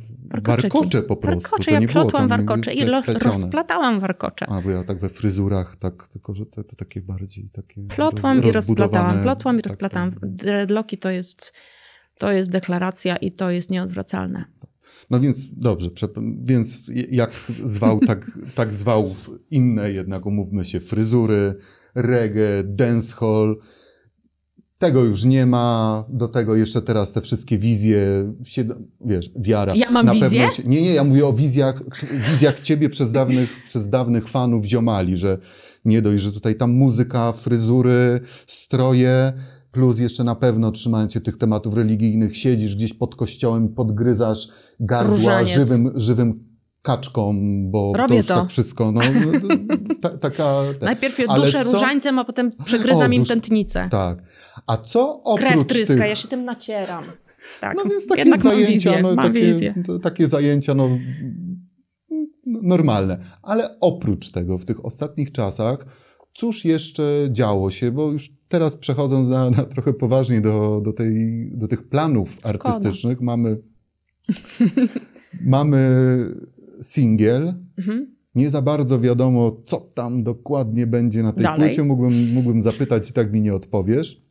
[0.46, 1.40] warkocze po prostu.
[1.40, 2.84] Warkocze, to ja nie plotłam warkocze i
[3.24, 4.46] rozplatałam warkocze.
[4.48, 8.40] A, bo ja tak we fryzurach, tak, tylko że te, te takie bardziej takie Plotłam
[8.40, 10.12] roz, i rozplatałam, plotłam i Tak, rozplatałam.
[10.12, 10.30] tak.
[10.30, 11.52] Dreadlocki to jest,
[12.18, 14.44] to jest deklaracja i to jest nieodwracalne.
[15.10, 15.90] No więc dobrze,
[16.42, 17.30] więc jak
[17.64, 19.14] zwał, tak, tak zwał
[19.50, 21.54] inne jednak, umówmy się, fryzury,
[21.94, 23.56] reggae, dancehall.
[24.82, 27.98] Tego już nie ma, do tego jeszcze teraz te wszystkie wizje,
[28.44, 28.64] się,
[29.04, 29.74] wiesz, wiara.
[29.74, 30.48] Ja mam Na wizję?
[30.56, 31.82] Się, nie, nie, ja mówię o wizjach,
[32.30, 35.38] wizjach ciebie przez dawnych, przez dawnych fanów ziomali, że
[35.84, 39.32] nie dość, że tutaj tam muzyka, fryzury, stroje,
[39.72, 44.48] plus jeszcze na pewno trzymając się tych tematów religijnych, siedzisz gdzieś pod kościołem, podgryzasz
[44.80, 45.54] gardła Różaniec.
[45.54, 46.44] żywym, żywym
[46.82, 47.34] kaczką,
[47.70, 48.34] bo Robię to już to.
[48.34, 49.56] tak wszystko, no, no,
[50.02, 50.62] ta, taka...
[50.80, 53.88] ta- Najpierw je duszę różańcem, a potem przegryzam O, im dusz- tętnicę.
[53.90, 54.31] Tak.
[54.66, 56.08] A co oprócz Krew tryska, tych...
[56.08, 57.04] ja się tym nacieram.
[57.60, 57.76] Tak.
[57.76, 60.88] No więc takie Jednak zajęcia, wizję, no, takie, takie zajęcia, no,
[62.46, 63.18] no, normalne.
[63.42, 65.86] Ale oprócz tego, w tych ostatnich czasach,
[66.34, 71.14] cóż jeszcze działo się, bo już teraz przechodząc na, na trochę poważniej do, do, tej,
[71.54, 73.58] do tych planów artystycznych, mamy,
[75.40, 75.88] mamy
[76.82, 77.54] singiel.
[77.78, 78.16] Mhm.
[78.34, 81.68] Nie za bardzo wiadomo, co tam dokładnie będzie na tej Dalej.
[81.68, 81.84] płycie.
[81.84, 84.21] Mógłbym, mógłbym zapytać, i tak mi nie odpowiesz.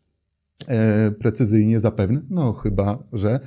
[0.67, 3.39] E, precyzyjnie zapewne, no chyba, że.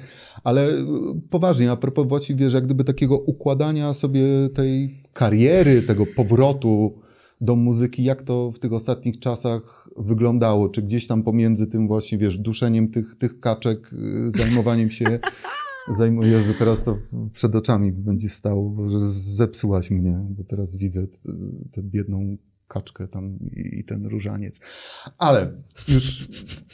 [0.44, 0.84] Ale e,
[1.30, 4.22] poważnie, a propos właściwie, że jak gdyby takiego układania sobie
[4.54, 6.98] tej kariery, tego powrotu
[7.40, 10.68] do muzyki, jak to w tych ostatnich czasach wyglądało?
[10.68, 15.18] Czy gdzieś tam pomiędzy tym właśnie, wiesz, duszeniem tych, tych kaczek, y, zajmowaniem się
[15.98, 16.98] zajmuję, Jezu, teraz to
[17.32, 21.06] przed oczami będzie stało, bo że zepsułaś mnie, bo teraz widzę
[21.72, 22.36] tę biedną
[22.74, 24.54] kaczkę tam i, ten różaniec.
[25.18, 25.52] Ale
[25.88, 26.28] już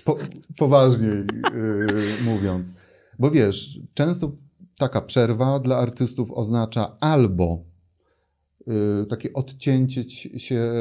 [0.04, 0.16] po,
[0.58, 1.18] poważniej
[1.54, 2.74] yy, mówiąc,
[3.18, 4.32] bo wiesz, często
[4.78, 7.64] taka przerwa dla artystów oznacza albo
[9.02, 10.72] y, takie odcięcie się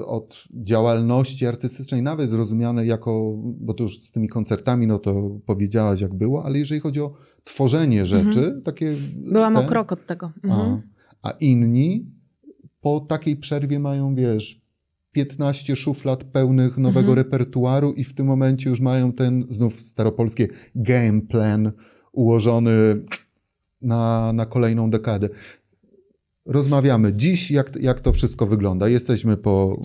[0.00, 5.40] y, od działalności artystycznej, nawet rozumiane jako, bo to już z tymi koncertami, no to
[5.46, 8.62] powiedziałaś jak było, ale jeżeli chodzi o tworzenie rzeczy, mhm.
[8.62, 8.94] takie...
[9.16, 10.32] Byłam o krok od tego.
[10.44, 10.82] Mhm.
[11.22, 12.21] A, a inni
[12.82, 14.60] po takiej przerwie mają, wiesz,
[15.12, 17.16] 15 szuflad pełnych nowego mhm.
[17.16, 21.72] repertuaru i w tym momencie już mają ten, znów staropolskie, game plan
[22.12, 22.72] ułożony
[23.82, 25.28] na, na kolejną dekadę.
[26.46, 28.88] Rozmawiamy dziś, jak, jak to wszystko wygląda.
[28.88, 29.80] Jesteśmy po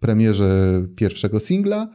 [0.00, 1.94] premierze pierwszego singla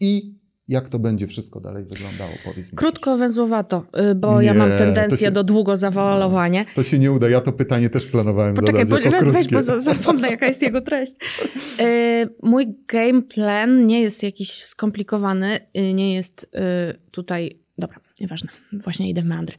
[0.00, 0.37] i
[0.68, 2.78] jak to będzie wszystko dalej wyglądało, powiedz mi.
[2.78, 6.64] Krótko, węzłowato, y, bo nie, ja mam tendencję się, do długo zawalowania.
[6.74, 9.62] To się nie uda, ja to pytanie też planowałem Poczekaj, zadać jako bo, weź, bo
[9.80, 11.14] zapomnę, jaka jest jego treść.
[11.80, 16.50] Y, mój game plan nie jest jakiś skomplikowany, y, nie jest
[17.10, 17.58] tutaj...
[17.78, 19.56] Dobra, nieważne, właśnie idę w meandry.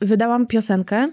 [0.00, 1.12] Wydałam piosenkę.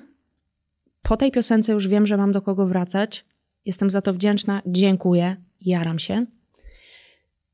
[1.01, 3.25] Po tej piosence już wiem, że mam do kogo wracać.
[3.65, 6.25] Jestem za to wdzięczna, dziękuję, jaram się.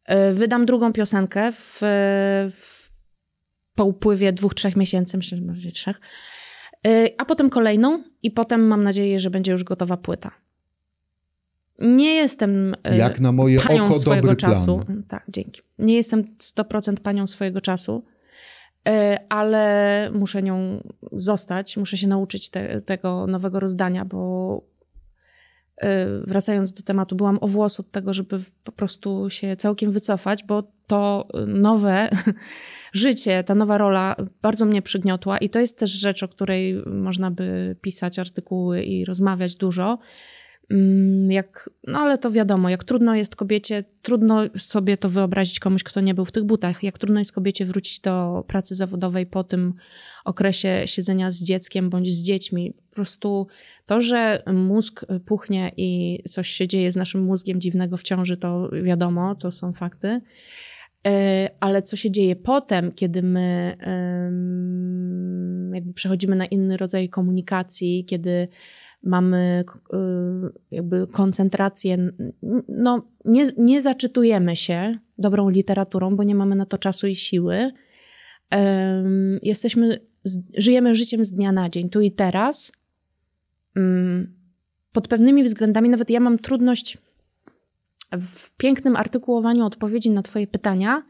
[0.08, 1.80] E, wydam drugą piosenkę w,
[2.52, 2.90] w,
[3.76, 6.02] po upływie dwóch, trzech miesięcy, myślę, że bardziej trzech.
[6.88, 10.32] E, a potem kolejną i potem mam nadzieję, że będzie już gotowa płyta.
[11.80, 14.80] Nie jestem e, Jak na moje panią oko, swojego czasu.
[14.86, 15.04] Plan.
[15.08, 15.62] Tak, dzięki.
[15.80, 18.06] Nie jestem 100% panią swojego czasu,
[19.30, 24.62] ale muszę nią zostać, muszę się nauczyć te, tego nowego rozdania, bo
[26.28, 30.64] wracając do tematu, byłam o włos od tego, żeby po prostu się całkiem wycofać, bo
[30.88, 32.10] to nowe
[32.94, 37.32] życie, ta nowa rola bardzo mnie przygniotła i to jest też rzecz, o której można
[37.32, 40.00] by pisać artykuły i rozmawiać dużo.
[40.72, 45.84] Mm, jak, no ale to wiadomo, jak trudno jest kobiecie, trudno sobie to wyobrazić komuś,
[45.84, 49.44] kto nie był w tych butach, jak trudno jest kobiecie wrócić do pracy zawodowej po
[49.44, 49.74] tym
[50.26, 52.74] okresie siedzenia z dzieckiem bądź z dziećmi.
[52.90, 53.48] Po prostu
[53.86, 58.70] to, że mózg puchnie i coś się dzieje z naszym mózgiem dziwnego w ciąży, to
[58.84, 60.22] wiadomo, to są fakty.
[61.08, 63.78] E, ale co się dzieje potem, kiedy my
[65.74, 68.48] jakby przechodzimy na inny rodzaj komunikacji, kiedy
[69.04, 69.98] mamy y,
[70.72, 72.12] jakby koncentrację,
[72.68, 77.72] no nie, nie zaczytujemy się dobrą literaturą, bo nie mamy na to czasu i siły.
[79.42, 80.00] Jesteśmy,
[80.58, 82.72] żyjemy życiem z dnia na dzień, tu i teraz.
[84.92, 86.98] Pod pewnymi względami, nawet ja mam trudność
[88.12, 91.04] w pięknym artykułowaniu odpowiedzi na Twoje pytania.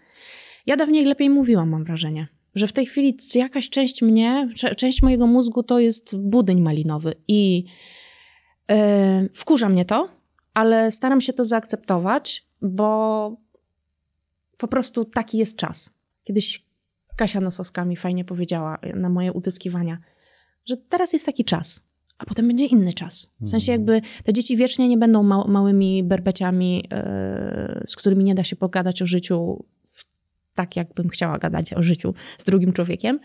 [0.66, 2.28] Ja dawniej lepiej mówiłam, mam wrażenie
[2.58, 7.66] że w tej chwili jakaś część mnie, część mojego mózgu to jest budyń malinowy i
[8.70, 8.76] yy,
[9.34, 10.10] wkurza mnie to,
[10.54, 13.38] ale staram się to zaakceptować, bo
[14.58, 15.94] po prostu taki jest czas.
[16.24, 16.64] Kiedyś
[17.16, 19.98] Kasia Nosowska mi fajnie powiedziała na moje utyskiwania,
[20.66, 21.88] że teraz jest taki czas,
[22.18, 23.34] a potem będzie inny czas.
[23.42, 23.96] W sensie mhm.
[23.96, 29.02] jakby te dzieci wiecznie nie będą małymi berbeciami, yy, z którymi nie da się pogadać
[29.02, 29.66] o życiu
[30.58, 33.20] tak, jakbym chciała gadać o życiu z drugim człowiekiem.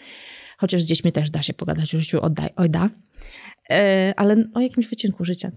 [0.59, 2.91] Chociaż z dziećmi też da się pogadać o życiu, oddaj, oj da.
[3.71, 5.51] E, ale o jakimś wycinku życia.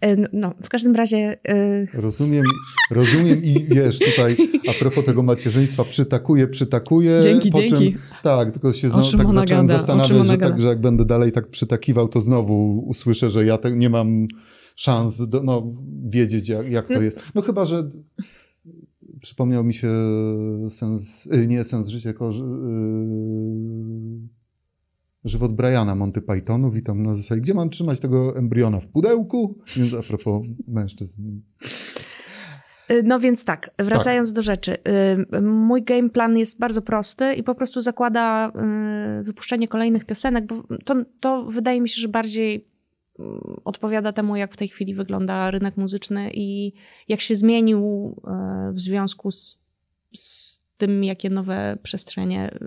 [0.00, 1.38] E, no, no, w każdym razie.
[1.48, 1.86] E...
[1.92, 2.44] Rozumiem,
[2.90, 4.36] rozumiem i wiesz, tutaj
[4.68, 7.20] a propos tego macierzyństwa, przytakuję, przytakuję.
[7.22, 7.92] Dzięki, dzięki.
[7.92, 11.32] Czym, tak, tylko się znowu, tak zacząłem gada, zastanawiać, że, tak, że jak będę dalej
[11.32, 14.26] tak przytakiwał, to znowu usłyszę, że ja te, nie mam
[14.76, 15.74] szans do, no,
[16.08, 17.18] wiedzieć, jak, jak to jest.
[17.34, 17.90] No chyba, że
[19.20, 19.88] przypomniał mi się
[20.70, 22.40] sens, y, nie sens życia, tylko yy,
[25.24, 26.70] żywot Briana Monty Pythonu.
[26.70, 28.80] Witam na zasadzie, gdzie mam trzymać tego embriona?
[28.80, 29.58] W pudełku?
[29.76, 31.40] Więc a propos mężczyzn.
[32.90, 34.36] Y, no więc tak, wracając tak.
[34.36, 34.76] do rzeczy.
[35.34, 38.52] Y, mój game plan jest bardzo prosty i po prostu zakłada
[39.22, 42.70] wypuszczenie kolejnych piosenek, bo to, to wydaje mi się, że bardziej
[43.64, 46.72] odpowiada temu, jak w tej chwili wygląda rynek muzyczny i
[47.08, 49.64] jak się zmienił e, w związku z,
[50.14, 52.58] z tym, jakie nowe przestrzenie e,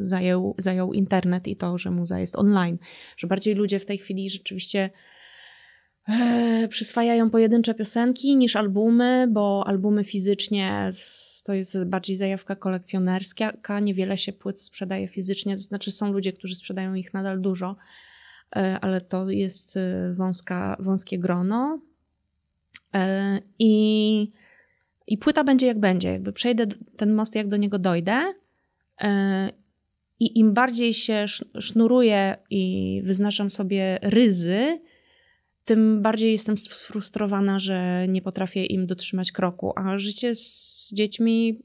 [0.00, 2.78] zajął, zajął internet i to, że muza jest online.
[3.16, 4.90] Że bardziej ludzie w tej chwili rzeczywiście
[6.08, 10.92] e, przyswajają pojedyncze piosenki niż albumy, bo albumy fizycznie
[11.44, 16.54] to jest bardziej zajawka kolekcjonerska, niewiele się płyt sprzedaje fizycznie, to znaczy są ludzie, którzy
[16.54, 17.76] sprzedają ich nadal dużo,
[18.54, 21.80] ale to jest e, wąska, wąskie grono.
[22.94, 24.32] E, I,
[25.06, 26.12] I płyta będzie jak będzie.
[26.12, 28.34] Jakby przejdę ten most, jak do niego dojdę.
[30.20, 31.24] I im bardziej się
[31.58, 34.80] sznuruję i wyznaczam sobie ryzy,
[35.64, 39.72] tym bardziej jestem sfrustrowana, że nie potrafię im dotrzymać kroku.
[39.76, 41.62] A życie z dziećmi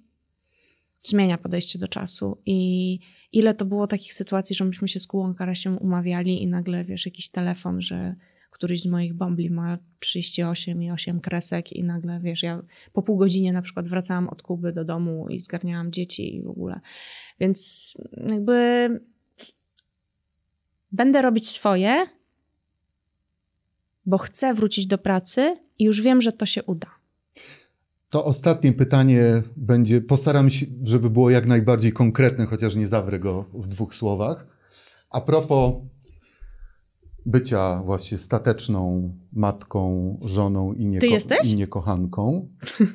[1.05, 2.37] zmienia podejście do czasu.
[2.45, 2.99] I
[3.31, 7.05] ile to było takich sytuacji, że myśmy się z Kułą Karasiem umawiali i nagle, wiesz,
[7.05, 8.15] jakiś telefon, że
[8.51, 12.61] któryś z moich bombli ma 38 i 8 kresek i nagle, wiesz, ja
[12.93, 16.47] po pół godzinie na przykład wracałam od Kuby do domu i zgarniałam dzieci i w
[16.47, 16.79] ogóle.
[17.39, 17.93] Więc
[18.29, 18.89] jakby
[20.91, 22.05] będę robić swoje,
[24.05, 26.98] bo chcę wrócić do pracy i już wiem, że to się uda.
[28.09, 29.23] To ostatnie pytanie
[29.55, 34.47] będzie, postaram się, żeby było jak najbardziej konkretne, chociaż nie zawrę go w dwóch słowach.
[35.09, 35.73] A propos
[37.25, 41.05] bycia właśnie stateczną matką, żoną i, nieko
[41.51, 42.47] i niekochanką.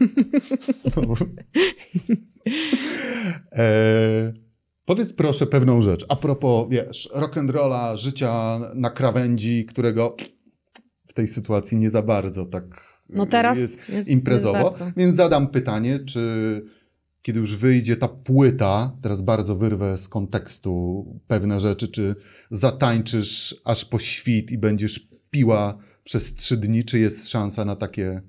[3.52, 4.32] e,
[4.84, 6.06] powiedz proszę pewną rzecz.
[6.08, 10.16] A propos, wiesz, rock'n'rolla, życia na krawędzi, którego
[11.08, 12.64] w tej sytuacji nie za bardzo tak
[13.08, 14.58] no teraz jest, jest imprezowo.
[14.58, 16.20] Jest Więc zadam pytanie, czy
[17.22, 22.14] kiedy już wyjdzie ta płyta, teraz bardzo wyrwę z kontekstu pewne rzeczy, czy
[22.50, 28.22] zatańczysz aż po świt i będziesz piła przez trzy dni, czy jest szansa na takie...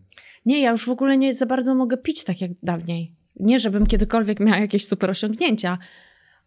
[0.46, 3.16] Nie, ja już w ogóle nie za bardzo mogę pić tak jak dawniej.
[3.40, 5.78] Nie, żebym kiedykolwiek miała jakieś super osiągnięcia,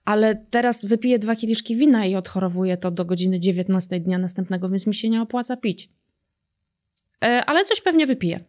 [0.05, 4.87] ale teraz wypiję dwa kieliszki wina i odchorowuję to do godziny 19 dnia następnego, więc
[4.87, 5.93] mi się nie opłaca pić.
[7.25, 8.45] E, ale coś pewnie wypiję.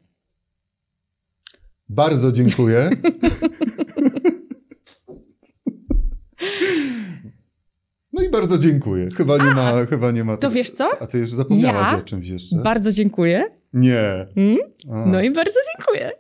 [1.90, 2.90] Bardzo dziękuję.
[8.14, 9.10] No i bardzo dziękuję.
[9.10, 10.38] Chyba nie ma, chyba nie ma.
[10.38, 10.90] To wiesz co?
[11.02, 12.56] A ty już zapomniałaś ja o czymś jeszcze.
[12.56, 13.46] Bardzo dziękuję.
[13.74, 14.28] Nie.
[14.36, 14.58] Hmm?
[15.12, 16.12] No i bardzo dziękuję.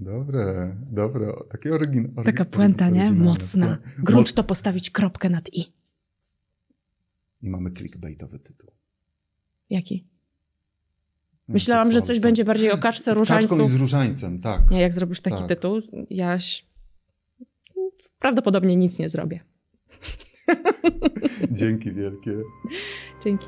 [0.00, 1.32] Dobre, dobre.
[1.52, 3.12] Takie orygin, Taka puenta, nie?
[3.12, 3.78] Mocna.
[3.98, 4.32] Grunt Moc...
[4.32, 5.60] to postawić kropkę nad i.
[7.42, 8.70] I mamy clickbaitowy tytuł.
[9.70, 10.06] Jaki?
[11.52, 13.54] Myślałam, że coś będzie bardziej o kaczce, różańcu.
[13.54, 14.70] Z i z różańcem, tak.
[14.70, 15.48] Nie, jak zrobisz taki tak.
[15.48, 15.80] tytuł,
[16.10, 16.66] jaś
[18.18, 19.40] prawdopodobnie nic nie zrobię.
[21.50, 22.32] Dzięki wielkie.
[23.24, 23.46] Dzięki.